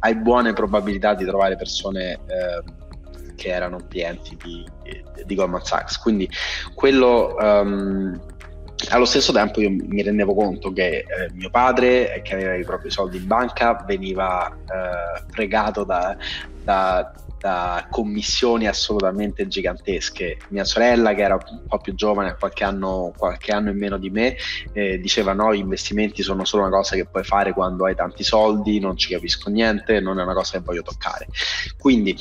hai 0.00 0.16
buone 0.16 0.52
probabilità 0.52 1.14
di 1.14 1.24
trovare 1.24 1.56
persone 1.58 2.12
eh, 2.12 2.62
che 3.36 3.48
erano 3.50 3.78
clienti 3.88 4.36
di, 4.42 4.66
di, 5.24 5.34
Goldman 5.34 5.64
Sachs. 5.64 5.98
Quindi 5.98 6.28
quello... 6.74 7.36
Um, 7.38 8.36
allo 8.90 9.04
stesso 9.04 9.32
tempo 9.32 9.60
io 9.60 9.70
mi 9.70 10.02
rendevo 10.02 10.34
conto 10.34 10.72
che 10.72 10.98
eh, 10.98 11.30
mio 11.32 11.50
padre, 11.50 12.20
che 12.24 12.34
aveva 12.34 12.54
i 12.54 12.64
propri 12.64 12.90
soldi 12.90 13.18
in 13.18 13.26
banca, 13.26 13.84
veniva 13.86 14.48
eh, 14.50 15.24
pregato 15.30 15.84
da, 15.84 16.16
da, 16.62 17.12
da 17.38 17.86
commissioni 17.90 18.66
assolutamente 18.66 19.46
gigantesche. 19.46 20.38
Mia 20.48 20.64
sorella, 20.64 21.14
che 21.14 21.22
era 21.22 21.34
un 21.34 21.62
po' 21.66 21.78
più 21.78 21.94
giovane, 21.94 22.36
qualche 22.38 22.64
anno, 22.64 23.12
qualche 23.16 23.52
anno 23.52 23.70
in 23.70 23.78
meno 23.78 23.98
di 23.98 24.10
me, 24.10 24.36
eh, 24.72 24.98
diceva: 24.98 25.32
No, 25.32 25.54
gli 25.54 25.58
investimenti 25.58 26.22
sono 26.22 26.44
solo 26.44 26.62
una 26.64 26.76
cosa 26.76 26.96
che 26.96 27.06
puoi 27.06 27.24
fare 27.24 27.52
quando 27.52 27.84
hai 27.84 27.94
tanti 27.94 28.24
soldi, 28.24 28.80
non 28.80 28.96
ci 28.96 29.12
capisco 29.12 29.50
niente, 29.50 30.00
non 30.00 30.18
è 30.18 30.22
una 30.22 30.34
cosa 30.34 30.58
che 30.58 30.64
voglio 30.64 30.82
toccare. 30.82 31.26
Quindi 31.78 32.16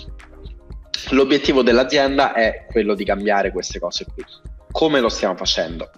l'obiettivo 1.11 1.61
dell'azienda 1.61 2.33
è 2.33 2.65
quello 2.69 2.93
di 2.93 3.05
cambiare 3.05 3.51
queste 3.51 3.79
cose 3.79 4.05
qui. 4.13 4.25
Come 4.77 4.99
lo 4.99 5.09
stiamo 5.09 5.35
facendo? 5.35 5.89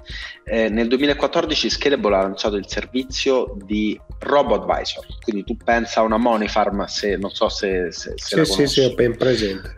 Eh, 0.45 0.69
nel 0.69 0.87
2014 0.87 1.69
Scalable 1.69 2.15
ha 2.15 2.21
lanciato 2.21 2.55
il 2.55 2.65
servizio 2.65 3.57
di 3.65 3.99
Robo 4.19 4.55
Advisor, 4.55 5.05
quindi 5.21 5.43
tu 5.43 5.57
pensa 5.57 5.99
a 5.99 6.03
una 6.03 6.15
Money 6.15 6.47
Farm, 6.47 6.85
se 6.85 7.17
non 7.17 7.29
so 7.29 7.49
se, 7.49 7.91
se, 7.91 8.13
se 8.15 8.45
sì, 8.45 8.53
sì, 8.53 8.67
sì, 8.67 8.79
ho 8.79 8.93
ben 8.93 9.17
presente. 9.17 9.75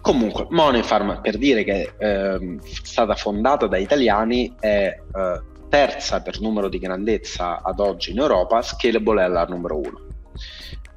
Comunque, 0.00 0.48
Money 0.50 0.82
Farm, 0.82 1.20
per 1.20 1.38
dire 1.38 1.62
che 1.62 1.94
è 1.96 2.04
eh, 2.04 2.58
stata 2.82 3.14
fondata 3.14 3.68
da 3.68 3.76
italiani, 3.76 4.52
è 4.58 4.98
eh, 4.98 5.40
terza 5.68 6.20
per 6.20 6.40
numero 6.40 6.68
di 6.68 6.80
grandezza 6.80 7.62
ad 7.62 7.78
oggi 7.78 8.10
in 8.10 8.18
Europa, 8.18 8.62
Scalable 8.62 9.26
è 9.26 9.28
la 9.28 9.44
numero 9.44 9.76
uno 9.78 10.08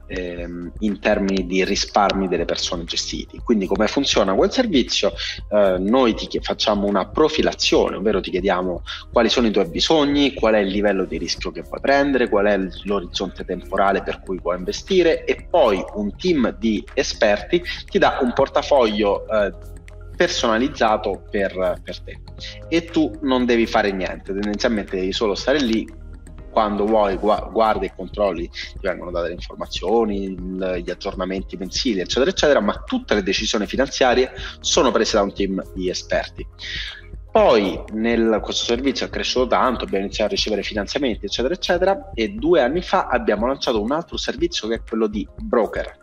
ehm, 0.08 0.72
in 0.80 1.00
termini 1.00 1.46
di 1.46 1.64
risparmi 1.64 2.28
delle 2.28 2.46
persone 2.46 2.84
gestiti. 2.84 3.40
Quindi 3.44 3.66
come 3.66 3.88
funziona 3.88 4.34
quel 4.34 4.52
servizio? 4.52 5.14
Eh, 5.50 5.78
noi 5.80 6.14
ti 6.14 6.40
facciamo 6.42 6.88
una 6.88 7.08
profilazione, 7.08 7.98
ovvero 7.98 8.22
ti 8.22 8.32
chiediamo 8.32 8.84
quali 9.12 9.30
sono 9.30 9.48
i 9.48 9.52
tuoi 9.52 9.68
bisogni, 9.68 10.34
qual 10.34 10.56
è 10.56 10.60
il 10.60 10.70
livello 10.70 11.06
di 11.06 11.18
rischio 11.18 11.52
che 11.52 11.64
puoi 11.64 11.80
prendere, 11.80 12.30
qual 12.30 12.46
è 12.46 12.60
l'orizzonte 12.84 13.46
temporale 13.46 14.04
per 14.04 14.22
cui 14.22 14.40
puoi 14.40 14.58
investire 14.58 15.24
e 15.26 15.48
poi 15.50 15.84
un 15.96 16.16
team 16.16 16.56
di 16.58 16.84
esperti 16.94 17.62
ti 17.90 17.98
dà 17.98 18.20
un 18.22 18.34
portafoglio 18.34 19.28
eh, 19.28 19.72
personalizzato 20.16 21.24
per, 21.30 21.82
per, 21.84 22.00
te 22.02 22.20
e 22.68 22.86
tu 22.86 23.12
non 23.22 23.46
devi 23.46 23.66
fare 23.66 23.92
niente, 23.92 24.32
tendenzialmente 24.32 24.98
devi 24.98 25.12
solo 25.12 25.36
stare 25.36 25.60
lì 25.60 26.02
quando 26.54 26.86
vuoi 26.86 27.18
guardi 27.18 27.88
e 27.88 27.94
controlli 27.94 28.48
ti 28.50 28.80
vengono 28.80 29.12
date 29.12 29.30
le 29.30 29.34
informazioni, 29.34 30.38
gli 30.38 30.90
aggiornamenti 30.90 31.58
mensili, 31.58 32.00
eccetera, 32.00 32.30
eccetera, 32.30 32.62
ma 32.62 32.84
tutte 32.86 33.16
le 33.16 33.24
decisioni 33.24 33.66
finanziarie 33.66 34.32
sono 34.62 34.92
prese 34.92 35.18
da 35.18 35.24
un 35.24 35.34
team 35.34 35.62
di 35.74 35.90
esperti. 35.90 36.48
Poi 37.34 37.84
nel, 37.94 38.40
questo 38.44 38.66
servizio 38.66 39.08
è 39.08 39.10
cresciuto 39.10 39.48
tanto, 39.48 39.86
abbiamo 39.86 40.06
iniziato 40.06 40.32
a 40.32 40.36
ricevere 40.36 40.62
finanziamenti, 40.62 41.26
eccetera, 41.26 41.56
eccetera, 41.56 42.12
e 42.14 42.30
due 42.30 42.62
anni 42.62 42.84
fa 42.84 43.08
abbiamo 43.08 43.48
lanciato 43.48 43.82
un 43.82 43.92
altro 43.92 44.18
servizio 44.18 44.68
che 44.68 44.76
è 44.76 44.82
quello 44.88 45.08
di 45.08 45.28
broker, 45.42 45.98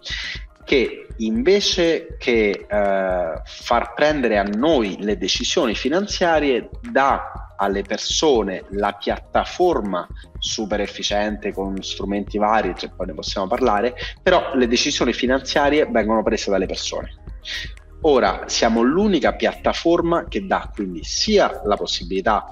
che 0.64 1.06
invece 1.18 2.16
che 2.18 2.66
eh, 2.68 3.42
far 3.44 3.94
prendere 3.94 4.38
a 4.38 4.42
noi 4.42 4.96
le 4.98 5.16
decisioni 5.16 5.76
finanziarie 5.76 6.68
dà 6.90 7.49
alle 7.60 7.82
persone 7.82 8.64
la 8.70 8.92
piattaforma 8.92 10.06
super 10.38 10.80
efficiente 10.80 11.52
con 11.52 11.80
strumenti 11.82 12.38
vari, 12.38 12.74
cioè 12.76 12.90
poi 12.90 13.06
ne 13.06 13.14
possiamo 13.14 13.46
parlare, 13.46 13.94
però 14.22 14.54
le 14.54 14.66
decisioni 14.66 15.12
finanziarie 15.12 15.86
vengono 15.86 16.22
prese 16.22 16.50
dalle 16.50 16.66
persone. 16.66 17.14
Ora 18.02 18.44
siamo 18.46 18.80
l'unica 18.80 19.34
piattaforma 19.34 20.24
che 20.26 20.46
dà 20.46 20.70
quindi 20.72 21.04
sia 21.04 21.60
la 21.64 21.76
possibilità 21.76 22.46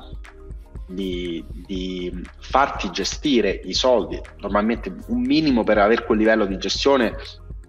di, 0.86 1.42
di, 1.48 2.22
farti 2.38 2.90
gestire 2.90 3.50
i 3.64 3.72
soldi, 3.72 4.20
normalmente 4.40 4.94
un 5.06 5.20
minimo 5.20 5.64
per 5.64 5.78
avere 5.78 6.04
quel 6.04 6.18
livello 6.18 6.44
di 6.44 6.58
gestione 6.58 7.16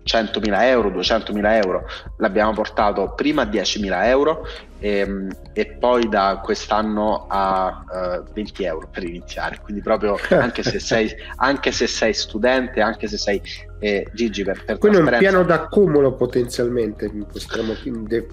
100.000 0.04 0.62
euro, 0.63 0.89
200.000 0.89 1.63
euro, 1.63 1.86
l'abbiamo 2.17 2.52
portato 2.52 3.13
prima 3.13 3.43
a 3.43 3.45
10.000 3.45 4.06
euro 4.06 4.45
e, 4.79 4.97
ehm, 4.99 5.29
e, 5.53 5.65
poi 5.77 6.07
da 6.07 6.39
quest'anno 6.43 7.25
a 7.27 7.83
uh, 7.87 7.95
eh, 7.95 8.23
20 8.33 8.63
euro 8.63 8.87
per 8.91 9.03
iniziare. 9.03 9.59
Quindi 9.61 9.81
proprio 9.81 10.17
anche 10.29 10.63
se 10.63 10.79
sei, 10.79 11.13
anche 11.35 11.71
se 11.71 11.87
sei 11.87 12.13
studente, 12.13 12.81
anche 12.81 13.07
se 13.07 13.17
sei 13.17 13.41
eh, 13.79 14.07
Gigi 14.13 14.43
per, 14.43 14.63
per 14.65 14.77
Quindi 14.77 14.97
un 14.97 15.15
piano 15.17 15.43
d'accumulo 15.43 16.13
potenzialmente 16.13 17.09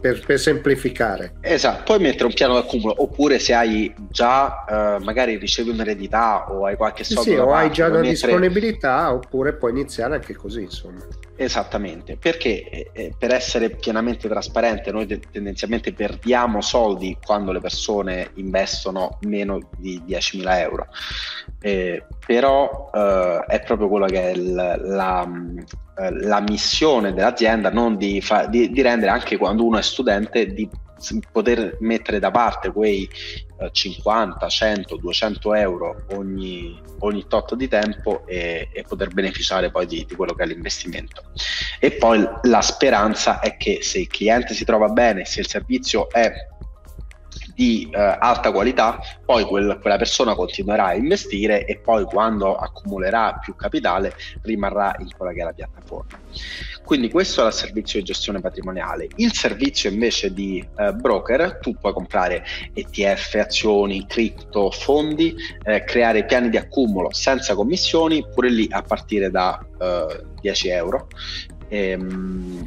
per, 0.01 0.25
per, 0.25 0.39
semplificare. 0.39 1.35
Esatto, 1.41 1.83
puoi 1.85 1.99
mettere 2.01 2.25
un 2.25 2.33
piano 2.33 2.55
d'accumulo 2.55 2.95
oppure 2.99 3.39
se 3.39 3.55
hai 3.55 3.93
già 4.11 4.99
uh, 4.99 5.03
magari 5.03 5.37
ricevi 5.37 5.71
un'eredità 5.71 6.51
o 6.51 6.67
hai 6.67 6.77
qualche 6.77 7.05
soldo 7.05 7.31
sì, 7.31 7.37
o 7.37 7.53
hai 7.53 7.71
già 7.71 7.87
una 7.87 8.01
mettere... 8.01 8.13
disponibilità 8.13 9.13
oppure 9.13 9.55
puoi 9.55 9.71
iniziare 9.71 10.15
anche 10.15 10.35
così 10.35 10.63
insomma. 10.63 11.05
Esattamente, 11.39 12.17
perché 12.17 12.69
eh, 12.69 12.91
eh 12.93 13.13
per 13.17 13.31
essere 13.33 13.69
pienamente 13.71 14.27
trasparente 14.27 14.91
noi 14.91 15.07
tendenzialmente 15.31 15.93
perdiamo 15.93 16.36
diamo 16.37 16.61
soldi 16.61 17.17
quando 17.25 17.51
le 17.51 17.61
persone 17.61 18.31
investono 18.35 19.17
meno 19.23 19.59
di 19.79 20.03
10.000 20.07 20.59
euro. 20.59 20.87
Eh, 21.63 22.05
però 22.27 22.91
eh, 22.93 23.43
è 23.47 23.63
proprio 23.63 23.89
quello 23.89 24.05
che 24.05 24.21
è 24.21 24.33
il, 24.33 24.55
la, 24.55 25.27
eh, 25.99 26.11
la, 26.27 26.41
missione 26.41 27.15
dell'azienda, 27.15 27.71
non 27.71 27.97
di, 27.97 28.21
fa, 28.21 28.45
di, 28.47 28.71
di 28.71 28.83
rendere 28.83 29.11
anche 29.11 29.39
quando 29.39 29.65
uno 29.65 29.79
è 29.79 29.83
studente 29.83 30.53
di 30.53 30.69
poter 31.31 31.77
mettere 31.81 32.19
da 32.19 32.31
parte 32.31 32.73
quei 32.73 33.09
eh, 33.59 33.71
50, 33.71 34.49
100, 34.49 34.97
200 34.97 35.55
euro 35.55 36.05
ogni, 36.13 36.81
ogni 37.01 37.27
tot 37.27 37.55
di 37.55 37.69
tempo 37.69 38.27
e, 38.27 38.69
e 38.73 38.83
poter 38.83 39.13
beneficiare 39.13 39.71
poi 39.71 39.87
di, 39.87 40.05
di, 40.07 40.15
quello 40.15 40.35
che 40.35 40.43
è 40.43 40.47
l'investimento. 40.47 41.23
E 41.79 41.93
poi 41.93 42.27
la 42.43 42.63
speranza 42.63 43.41
è 43.41 43.57
che 43.57 43.79
se 43.83 44.01
il 44.01 44.09
cliente 44.09 44.55
si 44.55 44.65
trova 44.65 44.89
bene, 44.89 45.25
se 45.25 45.41
il 45.41 45.49
servizio 45.49 46.11
è 46.11 46.33
di 47.57 47.89
eh, 47.91 47.99
alta 47.99 48.53
qualità, 48.53 49.01
poi 49.25 49.45
quel, 49.45 49.79
quella 49.81 49.97
persona 49.97 50.35
continuerà 50.35 50.89
a 50.89 50.95
investire 50.95 51.65
e 51.65 51.79
poi 51.79 52.05
quando 52.05 52.55
accumulerà 52.55 53.39
più 53.43 53.57
capitale 53.57 54.13
rimarrà 54.43 54.95
in 54.99 55.09
quella 55.17 55.33
che 55.33 55.41
è 55.41 55.45
la 55.45 55.53
piattaforma. 55.55 56.21
Quindi 56.85 57.11
questo 57.11 57.43
è 57.43 57.47
il 57.47 57.55
servizio 57.55 57.99
di 57.99 58.05
gestione 58.05 58.41
patrimoniale. 58.41 59.09
Il 59.17 59.33
servizio 59.33 59.91
invece 59.91 60.35
di 60.35 60.65
eh, 60.77 60.93
broker, 60.93 61.59
tu 61.61 61.75
puoi 61.81 61.95
comprare 61.95 62.45
ETF, 62.75 63.35
azioni, 63.41 64.07
cripto, 64.07 64.71
fondi, 64.71 65.35
eh, 65.65 65.83
creare 65.85 66.27
piani 66.27 66.51
di 66.51 66.59
accumulo 66.59 67.11
senza 67.13 67.55
commissioni, 67.55 68.23
pure 68.33 68.51
lì 68.51 68.69
a 68.71 68.83
partire 68.83 69.31
da 69.31 69.59
10 70.41 70.69
eh, 70.69 70.73
euro. 70.73 71.09
Ehm, 71.69 72.67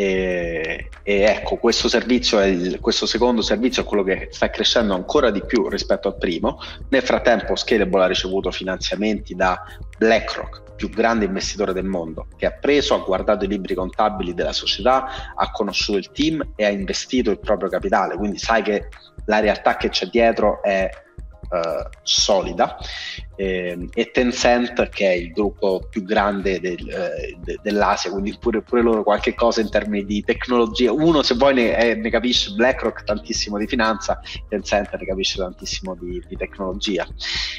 e, 0.00 0.90
e, 1.02 1.22
ecco, 1.22 1.56
questo 1.56 1.88
il, 1.96 2.78
questo 2.80 3.04
secondo 3.04 3.42
servizio 3.42 3.82
è 3.82 3.84
quello 3.84 4.04
che 4.04 4.28
sta 4.30 4.48
crescendo 4.48 4.94
ancora 4.94 5.32
di 5.32 5.44
più 5.44 5.68
rispetto 5.68 6.06
al 6.06 6.16
primo. 6.16 6.60
Nel 6.90 7.02
frattempo 7.02 7.56
Scalable 7.56 8.04
ha 8.04 8.06
ricevuto 8.06 8.52
finanziamenti 8.52 9.34
da 9.34 9.60
BlackRock, 9.98 10.74
più 10.76 10.88
grande 10.88 11.24
investitore 11.24 11.72
del 11.72 11.86
mondo, 11.86 12.28
che 12.36 12.46
ha 12.46 12.52
preso, 12.52 12.94
ha 12.94 12.98
guardato 12.98 13.44
i 13.44 13.48
libri 13.48 13.74
contabili 13.74 14.34
della 14.34 14.52
società, 14.52 15.34
ha 15.34 15.50
conosciuto 15.50 15.98
il 15.98 16.12
team 16.12 16.52
e 16.54 16.64
ha 16.64 16.70
investito 16.70 17.32
il 17.32 17.40
proprio 17.40 17.68
capitale. 17.68 18.14
Quindi 18.14 18.38
sai 18.38 18.62
che 18.62 18.86
la 19.24 19.40
realtà 19.40 19.76
che 19.76 19.88
c'è 19.88 20.06
dietro 20.06 20.62
è 20.62 20.88
uh, 21.50 21.88
solida 22.02 22.76
eh, 23.36 23.88
e 23.94 24.10
Tencent 24.10 24.88
che 24.88 25.10
è 25.10 25.14
il 25.14 25.30
gruppo 25.30 25.86
più 25.88 26.02
grande 26.02 26.58
del, 26.58 26.88
eh, 26.88 27.36
de, 27.38 27.58
dell'Asia 27.62 28.10
quindi 28.10 28.36
pure, 28.38 28.62
pure, 28.62 28.82
loro 28.82 29.04
qualche 29.04 29.34
cosa 29.34 29.60
in 29.60 29.70
termini 29.70 30.04
di 30.04 30.22
tecnologia. 30.24 30.92
Uno 30.92 31.22
se 31.22 31.34
vuoi 31.34 31.54
ne, 31.54 31.76
eh, 31.76 31.94
ne, 31.94 32.10
capisce 32.10 32.50
BlackRock 32.52 33.04
tantissimo 33.04 33.56
di 33.56 33.66
finanza 33.66 34.20
Tencent 34.48 34.94
ne 34.96 35.06
capisce 35.06 35.38
tantissimo 35.38 35.94
di, 35.94 36.22
di 36.26 36.36
tecnologia. 36.36 37.06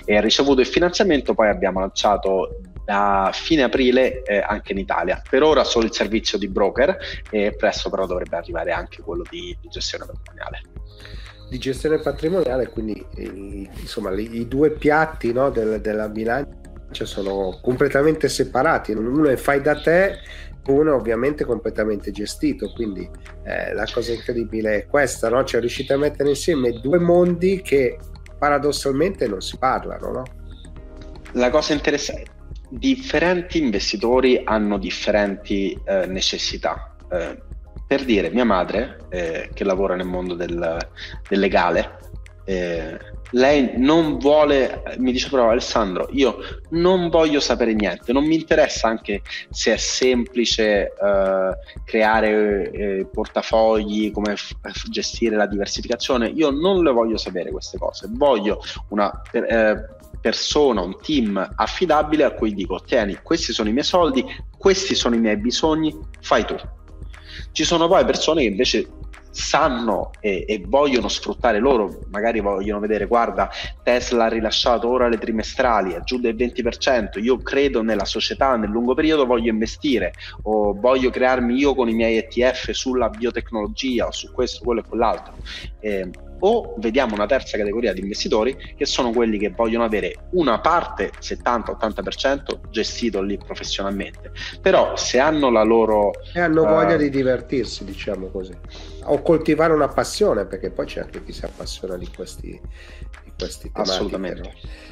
E 0.03 0.17
ha 0.17 0.21
ricevuto 0.21 0.59
il 0.59 0.67
finanziamento 0.67 1.33
poi 1.33 1.47
abbiamo 1.47 1.79
lanciato 1.79 2.59
da 2.83 3.29
fine 3.31 3.63
aprile 3.63 4.23
eh, 4.23 4.39
anche 4.39 4.73
in 4.73 4.79
Italia. 4.79 5.21
Per 5.27 5.43
ora 5.43 5.63
solo 5.63 5.85
il 5.85 5.93
servizio 5.93 6.37
di 6.37 6.47
broker 6.47 6.97
e 7.29 7.55
presto 7.55 7.89
però 7.89 8.05
dovrebbe 8.05 8.35
arrivare 8.35 8.71
anche 8.71 9.01
quello 9.01 9.23
di, 9.29 9.55
di 9.61 9.67
gestione 9.69 10.05
patrimoniale 10.05 10.78
di 11.49 11.57
gestione 11.57 11.99
patrimoniale, 11.99 12.69
quindi 12.69 13.05
i, 13.15 13.69
insomma 13.79 14.11
i, 14.11 14.47
due 14.47 14.71
piatti 14.71 15.33
no, 15.33 15.49
del, 15.49 15.81
della 15.81 16.07
bilancia 16.07 17.05
sono 17.05 17.59
completamente 17.61 18.29
separati, 18.29 18.91
uno 18.91 19.29
è 19.29 19.35
fai 19.35 19.61
da 19.61 19.79
te, 19.79 20.17
uno 20.67 20.95
ovviamente 20.95 21.45
completamente 21.45 22.11
gestito, 22.11 22.71
quindi 22.71 23.09
eh, 23.43 23.73
la 23.73 23.87
cosa 23.91 24.13
incredibile 24.13 24.75
è 24.75 24.85
questa, 24.85 25.29
no? 25.29 25.43
cioè 25.43 25.59
riuscite 25.59 25.93
a 25.93 25.97
mettere 25.97 26.29
insieme 26.29 26.71
due 26.79 26.99
mondi 26.99 27.61
che 27.61 27.97
paradossalmente 28.37 29.27
non 29.27 29.41
si 29.41 29.57
parlano. 29.57 30.11
No? 30.11 30.23
La 31.33 31.49
cosa 31.49 31.73
interessante, 31.73 32.31
differenti 32.69 33.61
investitori 33.61 34.41
hanno 34.43 34.77
differenti 34.77 35.79
eh, 35.85 36.05
necessità. 36.05 36.95
Eh, 37.11 37.47
per 37.89 38.05
dire, 38.05 38.29
mia 38.29 38.45
madre, 38.45 39.07
eh, 39.09 39.49
che 39.51 39.63
lavora 39.63 39.95
nel 39.95 40.05
mondo 40.05 40.35
del, 40.35 40.77
del 41.27 41.39
legale, 41.39 41.97
eh, 42.45 42.99
lei 43.31 43.71
non 43.77 44.19
vuole, 44.19 44.83
mi 44.99 45.11
dice 45.11 45.27
però 45.27 45.49
Alessandro, 45.49 46.07
io 46.11 46.37
non 46.69 47.09
voglio 47.09 47.39
sapere 47.39 47.73
niente, 47.73 48.13
non 48.13 48.27
mi 48.27 48.35
interessa 48.35 48.87
anche 48.87 49.23
se 49.49 49.73
è 49.73 49.77
semplice 49.77 50.93
eh, 50.93 51.57
creare 51.83 52.69
eh, 52.69 53.07
portafogli, 53.11 54.11
come 54.11 54.35
f- 54.35 54.53
gestire 54.91 55.35
la 55.35 55.47
diversificazione, 55.47 56.27
io 56.27 56.51
non 56.51 56.83
le 56.83 56.91
voglio 56.91 57.17
sapere 57.17 57.49
queste 57.49 57.79
cose, 57.79 58.05
voglio 58.07 58.61
una 58.89 59.11
eh, 59.31 59.77
persona, 60.21 60.81
un 60.81 60.99
team 61.01 61.53
affidabile 61.55 62.23
a 62.23 62.33
cui 62.33 62.53
dico, 62.53 62.79
tieni, 62.85 63.17
questi 63.23 63.51
sono 63.51 63.69
i 63.69 63.73
miei 63.73 63.83
soldi, 63.83 64.23
questi 64.55 64.93
sono 64.93 65.15
i 65.15 65.19
miei 65.19 65.37
bisogni, 65.37 65.97
fai 66.19 66.45
tu 66.45 66.55
ci 67.51 67.63
sono 67.63 67.87
poi 67.87 68.05
persone 68.05 68.41
che 68.41 68.47
invece 68.47 68.87
sanno 69.31 70.11
e, 70.19 70.43
e, 70.47 70.63
vogliono 70.65 71.07
sfruttare 71.07 71.59
loro, 71.59 72.01
magari 72.09 72.39
vogliono 72.39 72.79
vedere, 72.79 73.05
guarda, 73.05 73.49
Tesla 73.83 74.25
ha 74.25 74.29
rilasciato 74.29 74.89
ora 74.89 75.07
le 75.07 75.17
trimestrali, 75.17 75.93
è 75.93 76.01
giù 76.01 76.19
del 76.19 76.35
20%, 76.35 77.21
io 77.21 77.37
credo 77.37 77.81
nella 77.81 78.05
società 78.05 78.55
nel 78.55 78.69
lungo 78.69 78.93
periodo, 78.93 79.25
voglio 79.25 79.51
investire 79.51 80.13
o 80.43 80.73
voglio 80.73 81.09
crearmi 81.09 81.55
io 81.55 81.75
con 81.75 81.89
i 81.89 81.93
miei 81.93 82.17
ETF 82.17 82.71
sulla 82.71 83.09
biotecnologia 83.09 84.07
o 84.07 84.11
su 84.11 84.31
questo, 84.31 84.63
quello 84.63 84.81
e 84.81 84.83
quell'altro. 84.87 85.33
Eh, 85.79 86.09
o 86.39 86.75
vediamo 86.77 87.15
una 87.15 87.25
terza 87.25 87.57
categoria 87.57 87.93
di 87.93 88.01
investitori 88.01 88.55
che 88.75 88.85
sono 88.85 89.11
quelli 89.11 89.37
che 89.37 89.49
vogliono 89.49 89.83
avere 89.83 90.27
una 90.31 90.59
parte 90.59 91.11
70-80% 91.19 92.69
gestito 92.69 93.21
lì 93.21 93.37
professionalmente 93.37 94.31
però 94.61 94.95
se 94.95 95.19
hanno 95.19 95.49
la 95.49 95.63
loro 95.63 96.11
e 96.33 96.39
hanno 96.39 96.63
uh, 96.63 96.67
voglia 96.67 96.95
di 96.95 97.09
divertirsi 97.09 97.83
diciamo 97.83 98.27
così 98.27 98.53
o 99.03 99.21
coltivare 99.21 99.73
una 99.73 99.87
passione 99.87 100.45
perché 100.45 100.71
poi 100.71 100.85
c'è 100.85 101.01
anche 101.01 101.23
chi 101.23 101.31
si 101.31 101.45
appassiona 101.45 101.97
di 101.97 102.09
questi 102.15 102.49
di 103.23 103.31
questi 103.37 103.69
assolutamente. 103.73 104.41
No? 104.41 104.49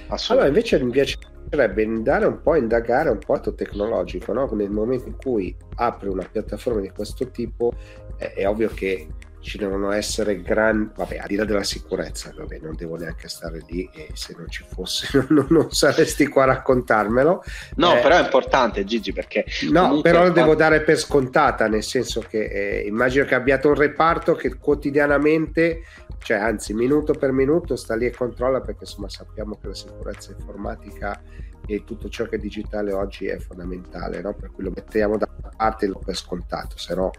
assolutamente 0.07 0.31
allora 0.31 0.47
invece 0.47 0.83
mi 0.83 0.91
piacerebbe 0.91 1.83
andare 1.83 2.25
un 2.25 2.41
po' 2.41 2.51
a 2.51 2.57
indagare 2.57 3.09
un 3.09 3.19
po' 3.19 3.39
tecnologico 3.39 4.33
no? 4.33 4.49
nel 4.53 4.69
momento 4.69 5.07
in 5.07 5.15
cui 5.15 5.55
apri 5.75 6.09
una 6.09 6.27
piattaforma 6.29 6.81
di 6.81 6.89
questo 6.89 7.29
tipo 7.29 7.73
è, 8.17 8.33
è 8.33 8.47
ovvio 8.47 8.69
che 8.69 9.07
ci 9.47 9.57
devono 9.57 9.91
essere 9.91 10.41
grandi, 10.41 10.91
vabbè, 10.95 11.19
al 11.19 11.27
di 11.27 11.35
là 11.35 11.45
della 11.45 11.63
sicurezza, 11.63 12.33
vabbè, 12.35 12.59
non 12.61 12.75
devo 12.75 12.97
neanche 12.97 13.29
stare 13.29 13.63
lì 13.69 13.89
e 13.93 14.09
se 14.13 14.35
non 14.37 14.49
ci 14.49 14.65
fosse 14.67 15.07
non, 15.29 15.47
non 15.49 15.71
saresti 15.71 16.27
qua 16.27 16.43
a 16.43 16.47
raccontarmelo. 16.47 17.43
No, 17.75 17.95
eh, 17.95 18.01
però 18.01 18.17
è 18.17 18.23
importante 18.23 18.83
Gigi 18.83 19.13
perché... 19.13 19.45
No, 19.71 20.01
però 20.01 20.23
lo 20.23 20.31
devo 20.31 20.53
dare 20.53 20.81
per 20.81 20.97
scontata, 20.97 21.67
nel 21.67 21.83
senso 21.83 22.19
che 22.19 22.43
eh, 22.43 22.87
immagino 22.87 23.23
che 23.23 23.35
abbiate 23.35 23.67
un 23.67 23.75
reparto 23.75 24.35
che 24.35 24.57
quotidianamente, 24.57 25.83
cioè 26.19 26.37
anzi 26.37 26.73
minuto 26.73 27.13
per 27.13 27.31
minuto 27.31 27.77
sta 27.77 27.95
lì 27.95 28.05
e 28.05 28.11
controlla 28.11 28.59
perché 28.59 28.83
insomma 28.83 29.07
sappiamo 29.07 29.57
che 29.61 29.67
la 29.67 29.75
sicurezza 29.75 30.31
informatica 30.37 31.21
e 31.65 31.83
tutto 31.85 32.09
ciò 32.09 32.25
che 32.25 32.35
è 32.35 32.39
digitale 32.39 32.91
oggi 32.91 33.27
è 33.27 33.37
fondamentale, 33.37 34.21
no? 34.21 34.33
per 34.33 34.51
cui 34.51 34.65
lo 34.65 34.71
mettiamo 34.75 35.17
da 35.17 35.29
parte 35.55 35.85
e 35.85 35.89
lo 35.89 36.01
per 36.03 36.15
scontato, 36.15 36.77
se 36.77 36.95
no 36.95 37.11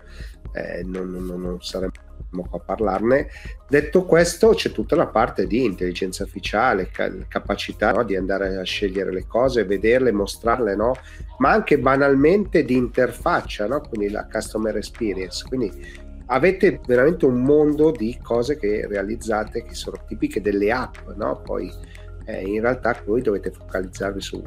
eh, 0.53 0.83
non, 0.85 1.11
non, 1.11 1.41
non 1.41 1.61
saremmo 1.61 1.93
qua 2.31 2.59
a 2.59 2.59
parlarne. 2.59 3.29
Detto 3.69 4.05
questo, 4.05 4.51
c'è 4.51 4.71
tutta 4.71 4.97
la 4.97 5.07
parte 5.07 5.47
di 5.47 5.65
intelligenza 5.65 6.23
artificiale, 6.23 6.91
ca- 6.91 7.11
capacità 7.29 7.93
no? 7.93 8.05
di 8.05 8.17
andare 8.17 8.57
a 8.57 8.63
scegliere 8.63 9.13
le 9.13 9.27
cose, 9.27 9.65
vederle, 9.65 10.13
mostrarle, 10.13 10.75
no? 10.75 10.95
ma 11.39 11.51
anche 11.51 11.79
banalmente 11.79 12.65
di 12.65 12.75
interfaccia, 12.75 13.67
no? 13.67 13.81
quindi 13.81 14.11
la 14.11 14.27
customer 14.31 14.77
experience. 14.77 15.45
Quindi 15.47 16.07
avete 16.27 16.81
veramente 16.87 17.27
un 17.27 17.43
mondo 17.43 17.91
di 17.91 18.19
cose 18.23 18.57
che 18.59 18.87
realizzate 18.87 19.65
che 19.65 19.75
sono 19.75 19.99
tipiche 20.07 20.41
delle 20.41 20.71
app, 20.73 20.97
no? 21.17 21.41
Poi 21.43 21.73
eh, 22.27 22.43
in 22.43 22.61
realtà 22.61 23.01
voi 23.05 23.23
dovete 23.23 23.51
focalizzarvi 23.51 24.21
su 24.21 24.43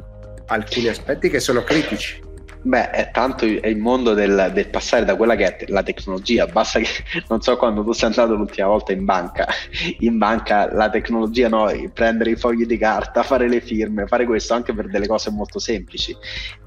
alcuni 0.46 0.88
aspetti 0.88 1.28
che 1.28 1.40
sono 1.40 1.62
critici. 1.62 2.30
Beh, 2.64 2.90
è 2.90 3.10
tanto 3.10 3.44
è 3.44 3.66
il 3.66 3.76
mondo 3.78 4.14
del, 4.14 4.50
del, 4.52 4.68
passare 4.68 5.04
da 5.04 5.16
quella 5.16 5.34
che 5.34 5.56
è 5.56 5.64
la 5.68 5.82
tecnologia. 5.82 6.46
Basta 6.46 6.78
che 6.78 6.88
non 7.28 7.42
so 7.42 7.56
quando 7.56 7.82
tu 7.82 7.92
sei 7.92 8.10
andato 8.10 8.34
l'ultima 8.34 8.68
volta 8.68 8.92
in 8.92 9.04
banca. 9.04 9.48
In 9.98 10.16
banca 10.16 10.72
la 10.72 10.88
tecnologia, 10.88 11.48
no, 11.48 11.68
prendere 11.92 12.30
i 12.30 12.36
fogli 12.36 12.64
di 12.64 12.78
carta, 12.78 13.24
fare 13.24 13.48
le 13.48 13.60
firme, 13.60 14.06
fare 14.06 14.26
questo 14.26 14.54
anche 14.54 14.72
per 14.72 14.88
delle 14.88 15.08
cose 15.08 15.30
molto 15.30 15.58
semplici. 15.58 16.16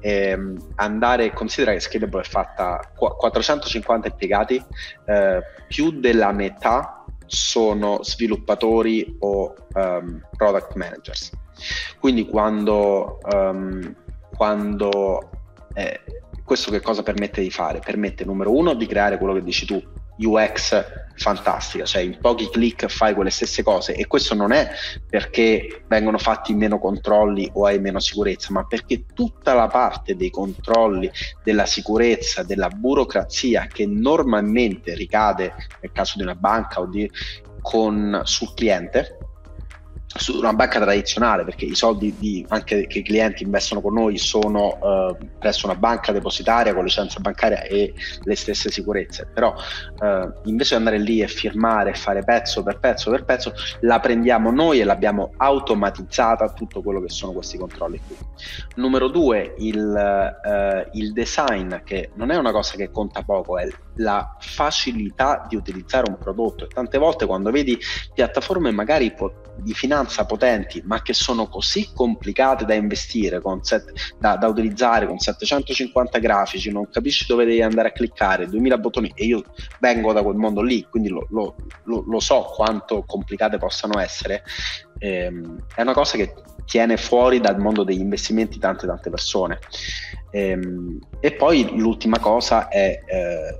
Ehm, 0.00 0.72
andare, 0.76 1.32
considera 1.32 1.72
che 1.72 1.80
Scalable 1.80 2.20
è 2.20 2.24
fatta 2.24 2.92
450 2.94 4.08
impiegati, 4.08 4.62
eh, 5.06 5.42
più 5.66 5.92
della 5.92 6.30
metà 6.32 7.04
sono 7.24 8.02
sviluppatori 8.02 9.16
o 9.20 9.54
um, 9.74 10.20
product 10.36 10.74
managers. 10.74 11.32
Quindi 11.98 12.26
quando, 12.26 13.18
um, 13.32 13.94
quando 14.36 15.30
eh, 15.76 16.00
questo 16.42 16.70
che 16.70 16.80
cosa 16.80 17.02
permette 17.02 17.42
di 17.42 17.50
fare? 17.50 17.80
Permette 17.80 18.24
numero 18.24 18.56
uno 18.56 18.72
di 18.72 18.86
creare 18.86 19.18
quello 19.18 19.34
che 19.34 19.42
dici 19.42 19.66
tu, 19.66 19.82
UX 20.18 20.84
fantastica, 21.16 21.84
cioè 21.84 22.00
in 22.02 22.18
pochi 22.18 22.48
click 22.48 22.86
fai 22.86 23.12
quelle 23.14 23.28
stesse 23.28 23.62
cose 23.62 23.94
e 23.94 24.06
questo 24.06 24.34
non 24.34 24.52
è 24.52 24.70
perché 25.06 25.82
vengono 25.86 26.16
fatti 26.16 26.54
meno 26.54 26.78
controlli 26.78 27.50
o 27.52 27.66
hai 27.66 27.78
meno 27.78 27.98
sicurezza, 27.98 28.52
ma 28.52 28.64
perché 28.64 29.04
tutta 29.12 29.52
la 29.52 29.66
parte 29.66 30.16
dei 30.16 30.30
controlli, 30.30 31.10
della 31.42 31.66
sicurezza, 31.66 32.42
della 32.42 32.68
burocrazia 32.68 33.66
che 33.66 33.86
normalmente 33.86 34.94
ricade 34.94 35.52
nel 35.80 35.92
caso 35.92 36.14
di 36.16 36.22
una 36.22 36.34
banca 36.34 36.80
o 36.80 36.86
di, 36.86 37.10
con, 37.60 38.22
sul 38.24 38.54
cliente 38.54 39.18
su 40.18 40.36
una 40.38 40.52
banca 40.52 40.80
tradizionale 40.80 41.44
perché 41.44 41.64
i 41.64 41.74
soldi 41.74 42.14
di, 42.18 42.44
anche 42.48 42.86
che 42.86 42.98
i 42.98 43.02
clienti 43.02 43.42
investono 43.42 43.80
con 43.80 43.94
noi 43.94 44.18
sono 44.18 44.78
eh, 44.82 45.16
presso 45.38 45.66
una 45.66 45.76
banca 45.76 46.12
depositaria 46.12 46.74
con 46.74 46.84
licenza 46.84 47.20
bancaria 47.20 47.62
e 47.62 47.94
le 48.22 48.34
stesse 48.34 48.70
sicurezze. 48.70 49.28
Però 49.32 49.54
eh, 50.00 50.32
invece 50.44 50.74
di 50.74 50.76
andare 50.76 50.98
lì 50.98 51.20
e 51.20 51.28
firmare 51.28 51.90
e 51.90 51.94
fare 51.94 52.22
pezzo 52.24 52.62
per 52.62 52.78
pezzo 52.78 53.10
per 53.10 53.24
pezzo 53.24 53.52
la 53.80 54.00
prendiamo 54.00 54.50
noi 54.50 54.80
e 54.80 54.84
l'abbiamo 54.84 55.32
automatizzata 55.36 56.52
tutto 56.52 56.82
quello 56.82 57.00
che 57.00 57.08
sono 57.08 57.32
questi 57.32 57.58
controlli 57.58 58.00
qui. 58.06 58.16
Numero 58.76 59.08
due 59.08 59.54
il, 59.58 59.94
eh, 60.44 60.88
il 60.92 61.12
design 61.12 61.74
che 61.84 62.10
non 62.14 62.30
è 62.30 62.36
una 62.36 62.52
cosa 62.52 62.76
che 62.76 62.90
conta 62.90 63.22
poco 63.22 63.58
è 63.58 63.68
la 63.96 64.36
facilità 64.40 65.46
di 65.48 65.56
utilizzare 65.56 66.08
un 66.08 66.18
prodotto 66.18 66.64
e 66.64 66.68
tante 66.68 66.98
volte 66.98 67.26
quando 67.26 67.50
vedi 67.50 67.78
piattaforme 68.14 68.70
magari 68.70 69.14
di 69.58 69.72
finanza 69.72 69.94
finanza 70.06 70.26
potenti, 70.26 70.82
ma 70.84 71.02
che 71.02 71.12
sono 71.12 71.48
così 71.48 71.90
complicate 71.94 72.64
da 72.64 72.74
investire, 72.74 73.40
set, 73.62 73.92
da, 74.18 74.36
da, 74.36 74.46
utilizzare 74.46 75.06
con 75.06 75.18
750 75.18 76.18
grafici, 76.18 76.70
non 76.70 76.88
capisci 76.90 77.24
dove 77.26 77.44
devi 77.44 77.62
andare 77.62 77.88
a 77.88 77.92
cliccare, 77.92 78.46
2000 78.46 78.78
bottoni, 78.78 79.12
e 79.14 79.24
io 79.24 79.42
vengo 79.80 80.12
da 80.12 80.22
quel 80.22 80.36
mondo 80.36 80.62
lì, 80.62 80.86
quindi 80.88 81.08
lo, 81.08 81.26
lo, 81.30 81.56
lo, 81.84 82.04
lo 82.06 82.20
so 82.20 82.42
quanto 82.54 83.04
complicate 83.06 83.58
possano 83.58 83.98
essere, 83.98 84.42
ehm, 84.98 85.66
è 85.74 85.82
una 85.82 85.94
cosa 85.94 86.16
che 86.16 86.34
tiene 86.64 86.96
fuori 86.96 87.40
dal 87.40 87.58
mondo 87.58 87.84
degli 87.84 88.00
investimenti 88.00 88.58
tante 88.58 88.86
tante 88.86 89.10
persone. 89.10 89.58
Ehm, 90.30 90.98
e 91.20 91.32
poi 91.32 91.76
l'ultima 91.78 92.18
cosa 92.18 92.68
è 92.68 93.00
eh, 93.06 93.58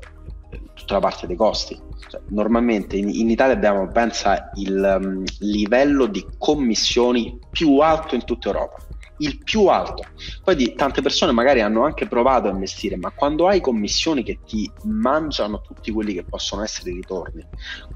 tutta 0.74 0.94
la 0.94 1.00
parte 1.00 1.26
dei 1.26 1.36
costi 1.36 1.80
cioè, 2.08 2.20
normalmente 2.28 2.96
in, 2.96 3.08
in, 3.08 3.30
Italia 3.30 3.54
abbiamo, 3.54 3.88
pensa, 3.88 4.50
il 4.54 4.98
um, 5.00 5.24
livello 5.40 6.06
di 6.06 6.24
commissioni 6.38 7.38
più 7.50 7.78
alto 7.78 8.14
in 8.14 8.24
tutta 8.24 8.48
Europa 8.48 8.86
il 9.18 9.42
più 9.42 9.66
alto. 9.66 10.04
Poi 10.42 10.56
di, 10.56 10.74
tante 10.74 11.02
persone 11.02 11.32
magari 11.32 11.60
hanno 11.60 11.84
anche 11.84 12.06
provato 12.06 12.48
a 12.48 12.50
investire, 12.50 12.96
ma 12.96 13.10
quando 13.10 13.46
hai 13.46 13.60
commissioni 13.60 14.22
che 14.22 14.40
ti 14.44 14.70
mangiano 14.82 15.60
tutti 15.60 15.90
quelli 15.90 16.14
che 16.14 16.24
possono 16.24 16.62
essere 16.62 16.90
i 16.90 16.94
ritorni, 16.94 17.46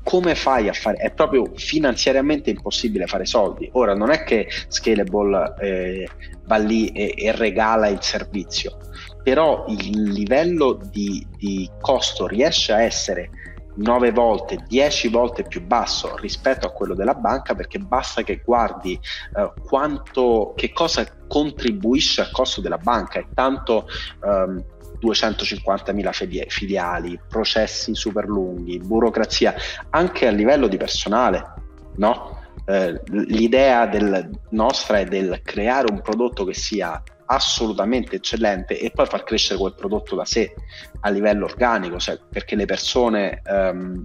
come 0.03 0.35
fai 0.35 0.69
a 0.69 0.73
fare? 0.73 0.97
È 0.97 1.13
proprio 1.13 1.51
finanziariamente 1.55 2.51
impossibile 2.51 3.07
fare 3.07 3.27
soldi. 3.27 3.69
Ora 3.73 3.95
non 3.95 4.11
è 4.11 4.23
che 4.25 4.49
Scalable 4.69 5.55
eh, 5.61 6.09
va 6.47 6.57
lì 6.57 6.89
e, 6.89 7.15
e, 7.17 7.33
regala 7.33 7.89
il 7.89 8.03
servizio, 8.03 8.79
però 9.23 9.65
il 9.69 10.13
livello 10.13 10.81
di, 10.91 11.27
di 11.37 11.71
costo 11.81 12.27
riesce 12.27 12.73
a 12.73 12.83
essere 12.83 13.31
9 13.77 14.11
volte, 14.11 14.65
10 14.67 15.09
volte 15.09 15.43
più 15.45 15.65
basso 15.65 16.17
rispetto 16.17 16.67
a 16.67 16.71
quello 16.71 16.95
della 16.95 17.15
banca 17.15 17.55
perché 17.55 17.79
basta 17.79 18.23
che 18.23 18.43
guardi 18.45 18.99
eh, 19.37 19.53
quanto, 19.63 20.53
che 20.57 20.73
cosa 20.73 21.07
contribuisce 21.27 22.21
al 22.21 22.31
costo 22.31 22.61
della 22.61 22.79
banca 22.79 23.19
e 23.19 23.27
tanto 23.33 23.87
ehm, 24.25 24.65
250.000 25.01 26.47
filiali, 26.49 27.19
processi 27.27 27.95
super 27.95 28.27
lunghi, 28.27 28.79
burocrazia, 28.79 29.55
anche 29.91 30.27
a 30.27 30.31
livello 30.31 30.67
di 30.67 30.77
personale, 30.77 31.55
no? 31.97 32.39
eh, 32.67 33.01
l'idea 33.07 33.87
del, 33.87 34.29
nostra 34.51 34.99
è 34.99 35.05
del 35.05 35.41
creare 35.43 35.91
un 35.91 36.03
prodotto 36.03 36.45
che 36.45 36.55
sia 36.55 37.03
assolutamente 37.33 38.17
eccellente 38.17 38.79
e 38.79 38.91
poi 38.91 39.07
far 39.07 39.23
crescere 39.23 39.59
quel 39.59 39.75
prodotto 39.75 40.17
da 40.17 40.25
sé 40.25 40.53
a 41.01 41.11
livello 41.11 41.45
organico, 41.45 41.99
cioè 41.99 42.19
perché 42.29 42.57
le 42.57 42.65
persone 42.65 43.41
um, 43.47 44.03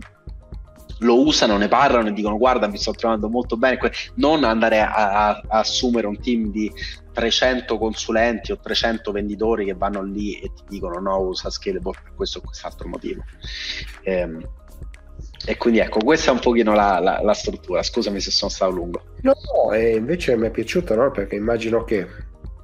lo 0.99 1.21
usano, 1.25 1.57
ne 1.57 1.67
parlano 1.67 2.09
e 2.09 2.13
dicono 2.13 2.37
guarda 2.37 2.67
mi 2.67 2.77
sto 2.77 2.91
trovando 2.91 3.27
molto 3.27 3.57
bene, 3.57 3.79
non 4.15 4.43
andare 4.43 4.79
a, 4.79 4.93
a, 4.93 5.29
a, 5.29 5.59
assumere 5.59 6.05
un 6.05 6.19
team 6.19 6.51
di 6.51 6.71
300 7.13 7.77
consulenti 7.79 8.51
o 8.51 8.59
300 8.59 9.11
venditori 9.11 9.65
che 9.65 9.73
vanno 9.73 10.03
lì 10.03 10.39
e 10.39 10.51
ti 10.53 10.63
dicono 10.69 10.99
no 10.99 11.17
usa 11.17 11.49
Scalable 11.49 11.97
per 12.03 12.13
questo 12.13 12.37
o 12.37 12.41
quest'altro 12.41 12.87
motivo. 12.87 13.23
Ehm, 14.03 14.47
e 15.47 15.57
quindi 15.57 15.79
ecco, 15.79 15.99
questa 15.99 16.31
è 16.31 16.33
un 16.33 16.39
pochino 16.39 16.73
la, 16.73 16.99
la, 16.99 17.21
la 17.21 17.33
struttura. 17.33 17.83
Scusami 17.83 18.19
se 18.19 18.31
sono 18.31 18.49
stato 18.49 18.71
lungo. 18.71 19.01
No, 19.21 19.33
no, 19.67 19.75
invece 19.75 20.35
mi 20.37 20.47
è 20.47 20.51
piaciuto 20.51 20.95
no? 20.95 21.11
perché 21.11 21.35
immagino 21.35 21.83
che 21.83 22.07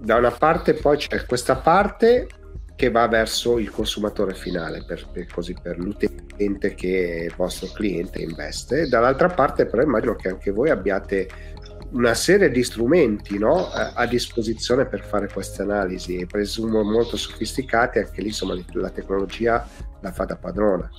da 0.01 0.15
una 0.15 0.31
parte 0.31 0.73
poi 0.73 0.97
c'è 0.97 1.25
questa 1.25 1.57
parte 1.57 2.27
che 2.75 2.89
va 2.89 3.07
verso 3.07 3.59
il 3.59 3.69
consumatore 3.69 4.33
finale, 4.33 4.83
per, 4.83 5.07
per, 5.11 5.27
così 5.27 5.55
per 5.61 5.77
l'utente 5.77 6.73
che 6.73 7.17
è 7.17 7.23
il 7.25 7.33
vostro 7.35 7.67
cliente 7.67 8.19
investe, 8.19 8.87
dall'altra 8.87 9.29
parte 9.29 9.67
però 9.67 9.83
immagino 9.83 10.15
che 10.15 10.29
anche 10.29 10.49
voi 10.49 10.71
abbiate 10.71 11.27
una 11.91 12.15
serie 12.15 12.49
di 12.49 12.63
strumenti 12.63 13.37
no? 13.37 13.67
a, 13.67 14.05
disposizione 14.07 14.85
per 14.85 15.03
fare 15.03 15.29
queste 15.31 15.61
analisi, 15.61 16.25
presumo 16.25 16.81
molto 16.81 17.17
sofisticate, 17.17 17.99
anche 17.99 18.21
lì 18.21 18.27
insomma 18.27 18.55
la 18.73 18.89
tecnologia 18.89 19.67
la 19.99 20.11
fa 20.11 20.25
da 20.25 20.37
padrona. 20.37 20.89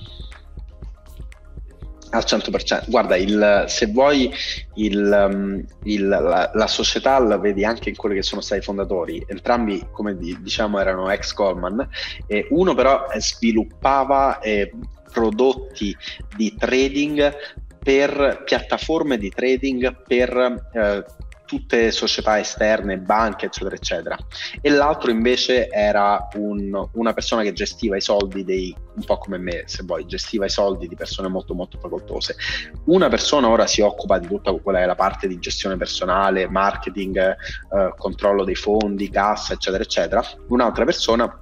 Al 2.13 2.23
100%. 2.27 2.89
Guarda, 2.89 3.15
il, 3.15 3.63
se 3.67 3.87
vuoi 3.87 4.31
il, 4.75 5.29
um, 5.31 5.65
il, 5.85 6.07
la, 6.07 6.51
la, 6.53 6.67
società 6.67 7.17
la 7.17 7.39
vedi 7.39 7.65
anche 7.65 7.89
in 7.89 7.95
quelli 7.95 8.13
che 8.13 8.21
sono 8.21 8.39
stati 8.39 8.61
i 8.61 8.63
fondatori. 8.63 9.25
Entrambi, 9.27 9.87
come 9.91 10.15
diciamo, 10.15 10.77
erano 10.79 11.09
ex 11.09 11.33
Goldman. 11.33 11.89
E 12.27 12.45
uno 12.51 12.75
però 12.75 13.07
sviluppava 13.17 14.39
eh, 14.41 14.71
prodotti 15.11 15.95
di 16.35 16.53
trading 16.55 17.35
per 17.79 18.43
piattaforme 18.45 19.17
di 19.17 19.29
trading 19.29 20.03
per 20.07 20.69
eh, 20.71 21.05
tutte 21.53 21.91
società 21.91 22.39
esterne, 22.39 22.97
banche, 22.97 23.45
eccetera, 23.45 23.75
eccetera. 23.75 24.17
E 24.59 24.69
l'altro 24.71 25.11
invece 25.11 25.69
era 25.69 26.27
un, 26.35 26.87
una 26.93 27.13
persona 27.13 27.43
che 27.43 27.53
gestiva 27.53 27.95
i 27.95 28.01
soldi 28.01 28.43
dei, 28.43 28.75
un 28.95 29.03
po' 29.03 29.19
come 29.19 29.37
me, 29.37 29.63
se 29.65 29.83
vuoi, 29.83 30.07
gestiva 30.07 30.45
i 30.45 30.49
soldi 30.49 30.87
di 30.87 30.95
persone 30.95 31.27
molto 31.27 31.53
molto 31.53 31.77
facoltose. 31.77 32.35
Una 32.85 33.07
persona 33.07 33.47
ora 33.49 33.67
si 33.67 33.81
occupa 33.81 34.17
di 34.17 34.27
tutta 34.27 34.51
quella 34.53 34.81
è 34.81 34.85
la 34.85 34.95
parte 34.95 35.27
di 35.27 35.37
gestione 35.37 35.77
personale, 35.77 36.49
marketing, 36.49 37.17
eh, 37.17 37.93
controllo 37.97 38.43
dei 38.43 38.55
fondi, 38.55 39.09
cassa, 39.09 39.53
eccetera, 39.53 39.83
eccetera. 39.83 40.23
Un'altra 40.47 40.85
persona 40.85 41.39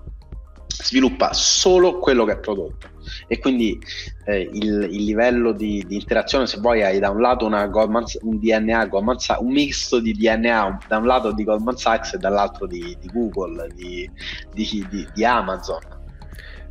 sviluppa 0.67 1.32
solo 1.32 2.00
quello 2.00 2.26
che 2.26 2.34
è 2.34 2.39
prodotto 2.39 2.91
e 3.28 3.39
quindi 3.39 3.80
eh, 4.26 4.50
il, 4.52 4.88
il, 4.91 5.04
livello 5.04 5.52
di, 5.52 5.84
di, 5.88 5.95
interazione 5.95 6.47
se 6.47 6.60
vuoi 6.60 6.84
hai 6.84 7.00
da 7.00 7.10
un 7.10 7.21
lato 7.21 7.50
Goldman, 7.50 8.06
un 8.21 8.39
DNA 8.39 8.86
Goldman 8.88 9.19
Sachs, 9.19 9.41
un 9.41 9.52
misto 9.52 10.00
di 10.00 10.13
DNA 10.13 10.80
da 10.88 10.97
un 10.97 11.06
lato 11.06 11.32
di 11.32 11.43
Goldman 11.43 11.78
Sachs 11.78 12.13
e 12.13 12.17
dall'altro 12.17 12.67
di, 12.67 12.97
di 13.00 13.10
Google, 13.12 13.67
di, 13.74 14.10
di, 14.54 15.26
Amazon. 15.26 16.00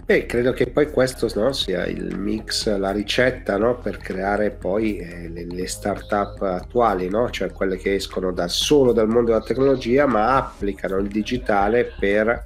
Beh, 0.05 0.27
credo 0.27 0.53
che 0.53 0.67
poi 0.67 0.91
questo 0.91 1.31
no, 1.37 1.53
sia 1.53 1.87
il 1.87 2.19
mix, 2.19 2.77
la 2.77 2.91
ricetta 2.91 3.57
no, 3.57 3.79
per 3.79 3.99
creare 3.99 4.51
poi 4.51 4.97
eh, 4.97 5.29
le, 5.29 5.47
le 5.47 5.69
start-up 5.69 6.43
attuali, 6.43 7.09
no? 7.09 7.31
cioè 7.31 7.53
quelle 7.53 7.77
che 7.77 7.95
escono 7.95 8.33
da, 8.33 8.49
solo 8.49 8.93
dal 8.93 9.07
mondo 9.07 9.31
della 9.31 9.45
tecnologia 9.45 10.07
ma 10.07 10.35
applicano 10.35 10.97
il 10.97 11.07
digitale 11.07 11.93
per 11.97 12.45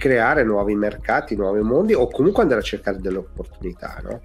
creare 0.00 0.42
nuovi 0.44 0.74
mercati, 0.74 1.36
nuovi 1.36 1.60
mondi 1.60 1.92
o 1.92 2.08
comunque 2.08 2.42
andare 2.42 2.60
a 2.60 2.64
cercare 2.64 2.98
delle 2.98 3.18
opportunità. 3.18 4.00
No? 4.02 4.20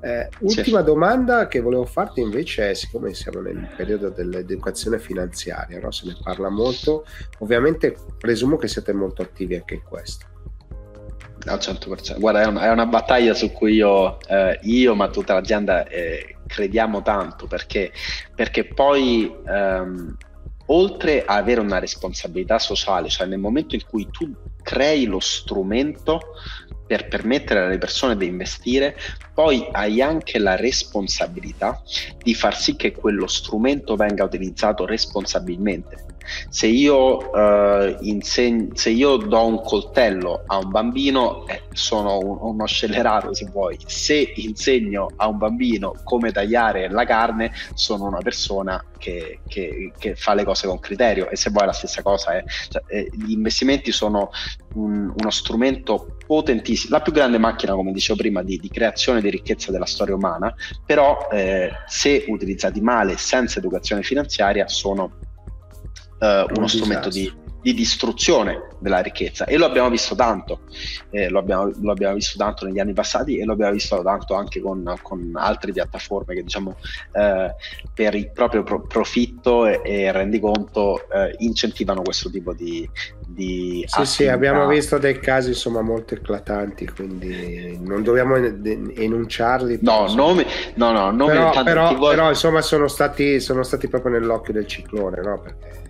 Eh, 0.00 0.28
ultima 0.40 0.80
sì. 0.80 0.84
domanda 0.84 1.46
che 1.46 1.60
volevo 1.60 1.84
farti 1.84 2.20
invece 2.20 2.70
è, 2.70 2.74
siccome 2.74 3.14
siamo 3.14 3.40
nel 3.40 3.72
periodo 3.76 4.08
dell'educazione 4.10 4.98
finanziaria, 4.98 5.78
no? 5.78 5.92
se 5.92 6.08
ne 6.08 6.16
parla 6.20 6.48
molto, 6.48 7.04
ovviamente 7.38 7.94
presumo 8.18 8.56
che 8.56 8.66
siete 8.66 8.92
molto 8.92 9.22
attivi 9.22 9.54
anche 9.54 9.74
in 9.74 9.82
questo. 9.82 10.26
Al 11.46 11.58
100%. 11.58 12.18
Guarda, 12.18 12.42
è 12.42 12.46
una, 12.46 12.64
è 12.64 12.70
una 12.70 12.86
battaglia 12.86 13.32
su 13.32 13.52
cui 13.52 13.74
io, 13.74 14.18
eh, 14.26 14.58
io 14.62 14.94
ma 14.96 15.08
tutta 15.08 15.34
l'azienda 15.34 15.86
eh, 15.86 16.36
crediamo 16.48 17.02
tanto 17.02 17.46
perché, 17.46 17.92
perché 18.34 18.64
poi 18.64 19.32
ehm, 19.46 20.16
oltre 20.72 21.24
a 21.24 21.36
avere 21.36 21.60
una 21.60 21.78
responsabilità 21.78 22.58
sociale, 22.58 23.08
cioè 23.08 23.26
nel 23.26 23.38
momento 23.38 23.74
in 23.74 23.82
cui 23.86 24.08
tu 24.10 24.34
crei 24.62 25.04
lo 25.04 25.20
strumento 25.20 26.20
per 26.86 27.08
permettere 27.08 27.60
alle 27.60 27.78
persone 27.78 28.16
di 28.16 28.26
investire, 28.26 28.96
poi 29.34 29.66
hai 29.72 30.02
anche 30.02 30.38
la 30.38 30.56
responsabilità 30.56 31.80
di 32.22 32.34
far 32.34 32.56
sì 32.56 32.76
che 32.76 32.92
quello 32.92 33.26
strumento 33.26 33.96
venga 33.96 34.24
utilizzato 34.24 34.84
responsabilmente. 34.84 36.04
Se 36.48 36.66
io, 36.66 37.32
eh, 37.32 37.96
inseg- 38.00 38.74
se 38.74 38.90
io 38.90 39.16
do 39.16 39.44
un 39.46 39.62
coltello 39.62 40.42
a 40.46 40.58
un 40.58 40.70
bambino, 40.70 41.46
eh, 41.46 41.62
sono 41.72 42.18
un- 42.18 42.38
uno 42.40 42.66
scellerato 42.66 43.34
se 43.34 43.46
vuoi. 43.50 43.76
Se 43.86 44.32
insegno 44.36 45.08
a 45.16 45.28
un 45.28 45.38
bambino 45.38 45.94
come 46.04 46.32
tagliare 46.32 46.88
la 46.90 47.04
carne, 47.04 47.52
sono 47.74 48.04
una 48.04 48.20
persona 48.20 48.84
che, 48.98 49.40
che, 49.48 49.92
che 49.98 50.14
fa 50.14 50.34
le 50.34 50.44
cose 50.44 50.66
con 50.66 50.78
criterio. 50.78 51.28
E 51.28 51.36
se 51.36 51.50
vuoi 51.50 51.66
la 51.66 51.72
stessa 51.72 52.02
cosa 52.02 52.36
è, 52.36 52.44
cioè, 52.68 52.82
eh, 52.86 53.08
gli 53.12 53.32
investimenti 53.32 53.90
sono 53.90 54.30
un, 54.74 55.12
uno 55.16 55.30
strumento 55.30 56.16
potentissimo, 56.26 56.96
la 56.96 57.02
più 57.02 57.12
grande 57.12 57.38
macchina, 57.38 57.74
come 57.74 57.92
dicevo 57.92 58.18
prima, 58.18 58.42
di, 58.42 58.58
di 58.58 58.70
creazione 58.70 59.20
di 59.20 59.28
ricchezza 59.30 59.70
della 59.72 59.86
storia 59.86 60.14
umana, 60.14 60.54
però 60.86 61.28
eh, 61.30 61.70
se 61.86 62.24
utilizzati 62.28 62.80
male, 62.80 63.16
senza 63.16 63.58
educazione 63.58 64.02
finanziaria, 64.02 64.68
sono 64.68 65.18
eh, 66.22 66.46
uno 66.54 66.68
strumento 66.68 67.08
di, 67.08 67.30
di, 67.60 67.74
distruzione 67.74 68.68
della 68.78 69.00
ricchezza 69.00 69.44
e 69.44 69.56
lo 69.56 69.66
abbiamo 69.66 69.90
visto 69.90 70.14
tanto, 70.14 70.60
eh, 71.10 71.28
lo, 71.28 71.40
abbiamo, 71.40 71.72
lo, 71.80 71.90
abbiamo, 71.90 72.14
visto 72.14 72.38
tanto 72.38 72.64
negli 72.64 72.78
anni 72.78 72.92
passati 72.92 73.38
e 73.38 73.44
lo 73.44 73.52
abbiamo 73.52 73.72
visto 73.72 74.00
tanto 74.02 74.34
anche 74.34 74.60
con, 74.60 74.94
con 75.02 75.32
altre 75.34 75.72
piattaforme 75.72 76.34
che 76.34 76.42
diciamo 76.44 76.76
eh, 77.12 77.54
per 77.92 78.14
il 78.14 78.30
proprio 78.30 78.62
pro- 78.62 78.86
profitto 78.86 79.66
e, 79.66 79.80
e 79.84 80.12
rendiconto 80.12 81.08
eh, 81.10 81.34
incentivano 81.38 82.02
questo 82.02 82.30
tipo 82.30 82.52
di, 82.52 82.88
di 83.26 83.84
sì, 83.86 84.04
sì, 84.04 84.28
abbiamo 84.28 84.66
visto 84.68 84.98
dei 84.98 85.18
casi 85.18 85.48
insomma 85.50 85.80
molto 85.80 86.14
eclatanti, 86.14 86.86
quindi 86.86 87.78
non 87.80 88.02
dobbiamo 88.04 88.36
enunciarli. 88.36 89.78
No, 89.82 90.12
nomi, 90.14 90.44
no, 90.74 90.92
no, 90.92 91.10
nomi 91.10 91.32
però, 91.32 91.62
però, 91.62 91.98
però, 91.98 92.28
insomma 92.28 92.60
sono 92.60 92.86
stati, 92.86 93.40
sono 93.40 93.64
stati 93.64 93.88
proprio 93.88 94.12
nell'occhio 94.12 94.52
del 94.52 94.66
ciclone, 94.66 95.20
no? 95.20 95.40
Perché 95.40 95.81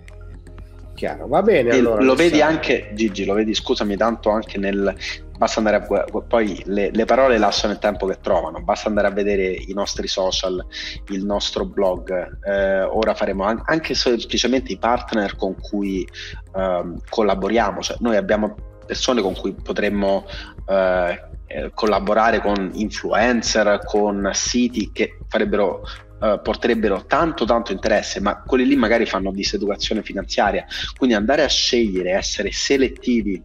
chiaro. 1.03 1.27
Va 1.27 1.41
bene. 1.41 1.71
Allora, 1.71 2.01
lo 2.01 2.15
vedi 2.15 2.41
anche, 2.41 2.91
Gigi, 2.93 3.25
lo 3.25 3.33
vedi, 3.33 3.53
scusami, 3.53 3.97
tanto 3.97 4.29
anche 4.29 4.57
nel. 4.57 4.95
Basta 5.37 5.59
andare 5.59 5.75
a. 5.77 6.21
Poi 6.21 6.61
le, 6.67 6.91
le, 6.91 7.05
parole 7.05 7.37
lasciano 7.37 7.73
il 7.73 7.79
tempo 7.79 8.05
che 8.05 8.19
trovano. 8.21 8.61
Basta 8.61 8.87
andare 8.87 9.07
a 9.07 9.11
vedere 9.11 9.47
i 9.51 9.73
nostri 9.73 10.07
social, 10.07 10.65
il 11.09 11.25
nostro 11.25 11.65
blog. 11.65 12.39
Eh, 12.45 12.83
ora 12.83 13.13
faremo 13.13 13.43
anche 13.43 13.93
semplicemente 13.93 14.71
i 14.71 14.77
partner 14.77 15.35
con 15.35 15.55
cui 15.59 16.07
eh, 16.55 16.83
collaboriamo. 17.09 17.81
Cioè, 17.81 17.97
noi 17.99 18.15
abbiamo 18.15 18.55
persone 18.85 19.21
con 19.21 19.35
cui 19.35 19.53
potremmo. 19.53 20.25
Eh, 20.65 21.31
eh, 21.45 21.69
collaborare 21.71 22.39
con 22.39 22.71
influencer, 22.73 23.81
con 23.85 24.27
siti 24.33 24.91
che 24.91 25.19
farebbero 25.27 25.83
uh, 26.23 26.41
porterebbero 26.41 27.05
tanto 27.05 27.45
tanto 27.45 27.71
interesse, 27.71 28.21
ma 28.21 28.41
quelli 28.41 28.65
lì 28.65 28.75
magari 28.75 29.05
fanno 29.05 29.31
diseducazione 29.31 30.01
finanziaria, 30.01 30.65
quindi 30.97 31.15
andare 31.15 31.43
a 31.43 31.49
scegliere, 31.49 32.11
essere 32.11 32.51
selettivi 32.51 33.41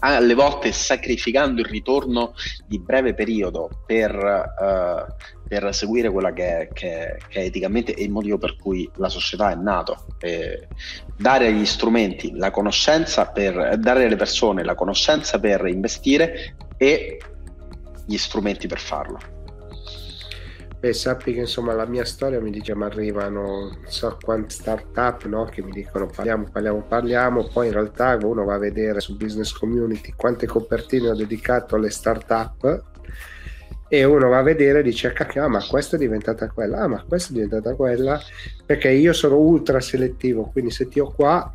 alle 0.00 0.34
volte 0.34 0.70
sacrificando 0.70 1.60
il 1.60 1.66
ritorno 1.66 2.34
di 2.66 2.78
breve 2.78 3.14
periodo 3.14 3.68
per, 3.84 4.14
uh, 4.14 5.12
per 5.48 5.74
seguire 5.74 6.08
quella 6.08 6.32
che 6.32 6.70
che, 6.72 7.16
che 7.26 7.40
eticamente 7.40 7.92
il 7.96 8.10
motivo 8.10 8.38
per 8.38 8.56
cui 8.56 8.88
la 8.96 9.08
società 9.08 9.50
è 9.50 9.56
nata. 9.56 10.00
Eh, 10.20 10.68
dare 11.16 11.48
agli 11.48 11.66
strumenti 11.66 12.36
la 12.36 12.52
conoscenza 12.52 13.26
per 13.26 13.76
dare 13.78 14.04
alle 14.04 14.16
persone 14.16 14.62
la 14.62 14.76
conoscenza 14.76 15.40
per 15.40 15.66
investire 15.66 16.56
e 16.76 17.18
gli 18.06 18.16
strumenti 18.16 18.68
per 18.68 18.78
farlo. 18.78 19.37
Beh, 20.80 20.92
sappi 20.92 21.32
che 21.32 21.40
insomma 21.40 21.72
la 21.72 21.86
mia 21.86 22.04
storia 22.04 22.40
mi 22.40 22.50
dice, 22.50 22.76
mi 22.76 22.84
arrivano 22.84 23.42
non 23.42 23.78
so 23.86 24.16
quante 24.22 24.54
start-up 24.54 25.24
no? 25.24 25.44
che 25.46 25.60
mi 25.60 25.72
dicono 25.72 26.06
parliamo, 26.06 26.48
parliamo, 26.52 26.82
parliamo, 26.82 27.48
poi 27.52 27.66
in 27.66 27.72
realtà 27.72 28.16
uno 28.22 28.44
va 28.44 28.54
a 28.54 28.58
vedere 28.58 29.00
su 29.00 29.16
Business 29.16 29.50
Community 29.52 30.12
quante 30.14 30.46
copertine 30.46 31.08
ho 31.08 31.16
dedicato 31.16 31.74
alle 31.74 31.90
start-up 31.90 32.84
e 33.88 34.04
uno 34.04 34.28
va 34.28 34.38
a 34.38 34.42
vedere 34.42 34.78
e 34.80 34.82
dice 34.82 35.12
cacchio, 35.12 35.42
ah, 35.42 35.48
ma 35.48 35.66
questa 35.66 35.96
è 35.96 35.98
diventata 35.98 36.48
quella, 36.48 36.82
ah, 36.82 36.86
ma 36.86 37.04
questa 37.08 37.30
è 37.30 37.32
diventata 37.32 37.74
quella, 37.74 38.20
perché 38.64 38.90
io 38.90 39.12
sono 39.12 39.36
ultra 39.36 39.80
selettivo, 39.80 40.44
quindi 40.52 40.70
se 40.70 40.86
ti 40.86 41.00
ho 41.00 41.10
qua 41.10 41.52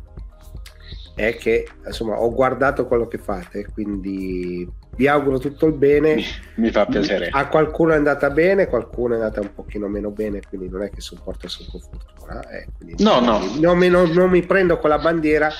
è 1.14 1.36
che 1.36 1.66
insomma 1.86 2.20
ho 2.20 2.30
guardato 2.30 2.86
quello 2.86 3.06
che 3.06 3.18
fate, 3.18 3.68
quindi 3.72 4.68
vi 4.96 5.08
auguro 5.08 5.38
tutto 5.38 5.66
il 5.66 5.74
bene. 5.74 6.14
Mi, 6.14 6.24
mi 6.56 6.70
fa 6.70 6.86
piacere. 6.86 7.28
A 7.30 7.48
qualcuno 7.48 7.92
è 7.92 7.96
andata 7.96 8.30
bene, 8.30 8.66
qualcuno 8.66 9.14
è 9.14 9.16
andata 9.16 9.40
un 9.40 9.54
pochino 9.54 9.88
meno 9.88 10.10
bene, 10.10 10.40
quindi 10.48 10.68
non 10.68 10.82
è 10.82 10.90
che 10.90 11.00
supporta 11.00 11.48
solo 11.48 11.78
fortuna. 11.78 12.48
Eh, 12.48 12.66
no, 12.98 13.20
no. 13.20 13.40
Non 13.58 13.78
mi, 13.78 13.88
non, 13.88 14.10
non 14.10 14.30
mi 14.30 14.44
prendo 14.44 14.78
con 14.78 14.90
la 14.90 14.98
bandiera, 14.98 15.50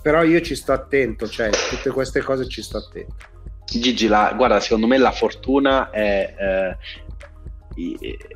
però 0.00 0.22
io 0.22 0.40
ci 0.40 0.54
sto 0.54 0.72
attento, 0.72 1.26
cioè 1.28 1.50
tutte 1.70 1.90
queste 1.90 2.20
cose 2.20 2.48
ci 2.48 2.62
sto 2.62 2.78
attento. 2.78 3.14
Gigi, 3.64 4.06
la, 4.06 4.34
guarda, 4.36 4.60
secondo 4.60 4.86
me 4.86 4.98
la 4.98 5.12
fortuna 5.12 5.90
è, 5.90 6.34
eh, 6.38 6.76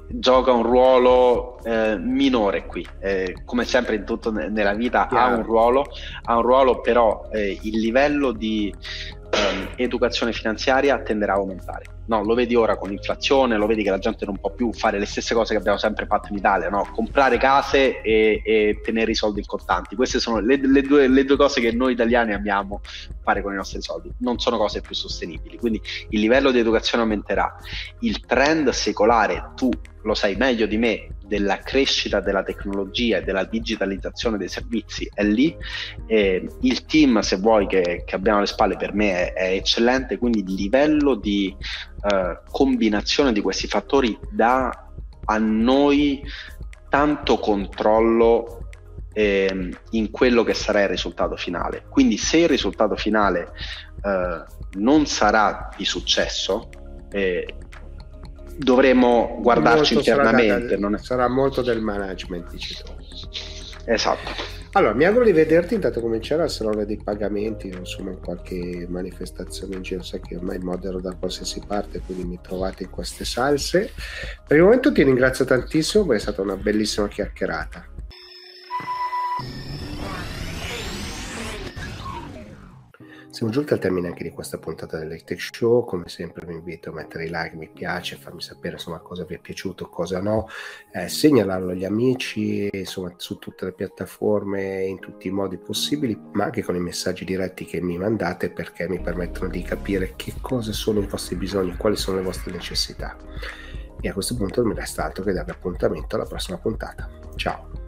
gioca 0.08 0.52
un 0.52 0.62
ruolo 0.62 1.62
eh, 1.62 1.96
minore 1.98 2.64
qui, 2.66 2.86
eh, 3.00 3.36
come 3.44 3.64
sempre 3.64 3.96
in 3.96 4.04
tutto 4.04 4.30
nella 4.30 4.74
vita 4.74 5.08
ha 5.08 5.28
un 5.28 5.42
ruolo, 5.42 5.86
ha 6.22 6.36
un 6.36 6.42
ruolo 6.42 6.80
però 6.80 7.28
eh, 7.32 7.58
il 7.62 7.78
livello 7.78 8.32
di 8.32 8.74
ehm, 9.30 9.68
educazione 9.76 10.32
finanziaria 10.32 11.00
tenderà 11.02 11.34
a 11.34 11.36
aumentare. 11.36 11.84
No, 12.06 12.22
lo 12.22 12.34
vedi 12.34 12.54
ora 12.54 12.76
con 12.76 12.90
l'inflazione, 12.90 13.56
lo 13.56 13.66
vedi 13.66 13.82
che 13.82 13.90
la 13.90 13.98
gente 13.98 14.24
non 14.24 14.38
può 14.38 14.50
più 14.50 14.72
fare 14.72 14.98
le 14.98 15.06
stesse 15.06 15.34
cose 15.34 15.54
che 15.54 15.58
abbiamo 15.58 15.78
sempre 15.78 16.06
fatto 16.06 16.28
in 16.30 16.38
Italia, 16.38 16.68
no? 16.68 16.88
comprare 16.94 17.36
case 17.36 18.00
e, 18.00 18.40
e, 18.44 18.80
tenere 18.82 19.10
i 19.10 19.14
soldi 19.14 19.40
in 19.40 19.46
contanti. 19.46 19.96
Queste 19.96 20.20
sono 20.20 20.38
le, 20.38 20.56
le, 20.56 20.82
due, 20.82 21.08
le, 21.08 21.24
due, 21.24 21.36
cose 21.36 21.60
che 21.60 21.72
noi 21.72 21.94
italiani 21.94 22.32
amiamo 22.32 22.80
fare 23.22 23.42
con 23.42 23.52
i 23.52 23.56
nostri 23.56 23.82
soldi, 23.82 24.12
non 24.18 24.38
sono 24.38 24.56
cose 24.56 24.80
più 24.80 24.94
sostenibili. 24.94 25.58
Quindi 25.58 25.80
il 26.10 26.20
livello 26.20 26.52
di 26.52 26.60
educazione 26.60 27.02
aumenterà. 27.02 27.56
Il 28.00 28.20
trend 28.24 28.68
secolare, 28.70 29.50
tu 29.56 29.70
lo 30.02 30.14
sai 30.14 30.36
meglio 30.36 30.66
di 30.66 30.76
me, 30.76 31.08
della 31.26 31.58
crescita 31.58 32.20
della 32.20 32.42
tecnologia 32.42 33.18
e 33.18 33.22
della 33.22 33.44
digitalizzazione 33.44 34.38
dei 34.38 34.48
servizi 34.48 35.10
è 35.12 35.22
lì. 35.24 35.56
Eh, 36.06 36.48
il 36.60 36.84
team, 36.84 37.20
se 37.20 37.36
vuoi, 37.36 37.66
che, 37.66 38.02
che, 38.04 38.14
abbiamo 38.14 38.38
alle 38.38 38.46
spalle 38.46 38.76
per 38.76 38.94
me 38.94 39.32
è, 39.32 39.32
è 39.32 39.52
eccellente, 39.52 40.18
quindi 40.18 40.40
il 40.40 40.54
livello 40.54 41.14
di 41.14 41.54
eh, 42.08 42.40
combinazione 42.50 43.32
di 43.32 43.40
questi 43.40 43.66
fattori 43.66 44.18
dà 44.30 44.84
a 45.24 45.38
noi 45.38 46.22
tanto 46.88 47.38
controllo 47.38 48.68
eh, 49.12 49.70
in 49.90 50.10
quello 50.10 50.44
che 50.44 50.54
sarà 50.54 50.82
il 50.82 50.88
risultato 50.88 51.36
finale. 51.36 51.84
Quindi 51.88 52.16
se 52.16 52.38
il 52.38 52.48
risultato 52.48 52.96
finale 52.96 53.52
eh, 54.02 54.44
non 54.78 55.06
sarà 55.06 55.70
di 55.76 55.84
successo, 55.84 56.68
eh, 57.10 57.54
dovremo 58.56 59.38
guardarci 59.40 59.94
molto 59.94 60.10
internamente. 60.10 60.68
Sarà, 60.76 60.88
da, 60.88 60.96
è... 60.96 61.00
sarà, 61.00 61.28
molto 61.28 61.62
del 61.62 61.80
management, 61.80 62.50
dici 62.50 62.74
tu. 62.74 62.92
Esatto. 63.84 64.54
Allora, 64.72 64.92
mi 64.92 65.04
auguro 65.04 65.24
di 65.24 65.32
vederti 65.32 65.74
intanto 65.74 66.02
cominciare 66.02 66.42
al 66.42 66.50
salone 66.50 66.84
dei 66.84 67.00
pagamenti, 67.02 67.68
insomma, 67.68 68.10
in 68.10 68.20
qualche 68.20 68.86
manifestazione 68.90 69.76
in 69.76 69.82
giro, 69.82 70.02
sai 70.02 70.20
che 70.20 70.36
ormai 70.36 70.58
modero 70.58 71.00
da 71.00 71.14
qualsiasi 71.14 71.62
parte, 71.66 72.02
quindi 72.04 72.24
mi 72.24 72.38
trovate 72.42 72.82
in 72.82 72.90
queste 72.90 73.24
salse. 73.24 73.90
Per 74.46 74.54
il 74.54 74.62
momento 74.62 74.92
ti 74.92 75.02
ringrazio 75.02 75.46
tantissimo, 75.46 76.12
è 76.12 76.18
stata 76.18 76.42
una 76.42 76.56
bellissima 76.56 77.08
chiacchierata. 77.08 77.86
Siamo 83.36 83.52
giunti 83.52 83.74
al 83.74 83.78
termine 83.78 84.08
anche 84.08 84.22
di 84.22 84.30
questa 84.30 84.56
puntata 84.56 84.96
dell'Hightech 84.96 85.38
Show, 85.38 85.84
come 85.84 86.08
sempre 86.08 86.46
vi 86.46 86.54
invito 86.54 86.88
a 86.88 86.94
mettere 86.94 87.26
i 87.26 87.28
like, 87.30 87.54
mi 87.54 87.68
piace, 87.68 88.16
farmi 88.16 88.40
sapere 88.40 88.76
insomma 88.76 89.00
cosa 89.00 89.26
vi 89.26 89.34
è 89.34 89.38
piaciuto, 89.38 89.90
cosa 89.90 90.22
no, 90.22 90.48
eh, 90.90 91.06
segnalarlo 91.06 91.72
agli 91.72 91.84
amici, 91.84 92.66
insomma 92.72 93.12
su 93.18 93.36
tutte 93.38 93.66
le 93.66 93.72
piattaforme, 93.72 94.84
in 94.84 95.00
tutti 95.00 95.28
i 95.28 95.32
modi 95.32 95.58
possibili, 95.58 96.18
ma 96.32 96.44
anche 96.44 96.62
con 96.62 96.76
i 96.76 96.80
messaggi 96.80 97.26
diretti 97.26 97.66
che 97.66 97.82
mi 97.82 97.98
mandate 97.98 98.48
perché 98.48 98.88
mi 98.88 99.00
permettono 99.00 99.50
di 99.50 99.60
capire 99.60 100.14
che 100.16 100.32
cosa 100.40 100.72
sono 100.72 101.00
i 101.00 101.06
vostri 101.06 101.36
bisogni, 101.36 101.76
quali 101.76 101.96
sono 101.96 102.16
le 102.16 102.22
vostre 102.22 102.52
necessità. 102.52 103.18
E 104.00 104.08
a 104.08 104.14
questo 104.14 104.34
punto 104.34 104.62
non 104.62 104.70
mi 104.70 104.76
resta 104.76 105.04
altro 105.04 105.22
che 105.22 105.34
dare 105.34 105.52
appuntamento 105.52 106.16
alla 106.16 106.24
prossima 106.24 106.56
puntata. 106.56 107.06
Ciao! 107.34 107.85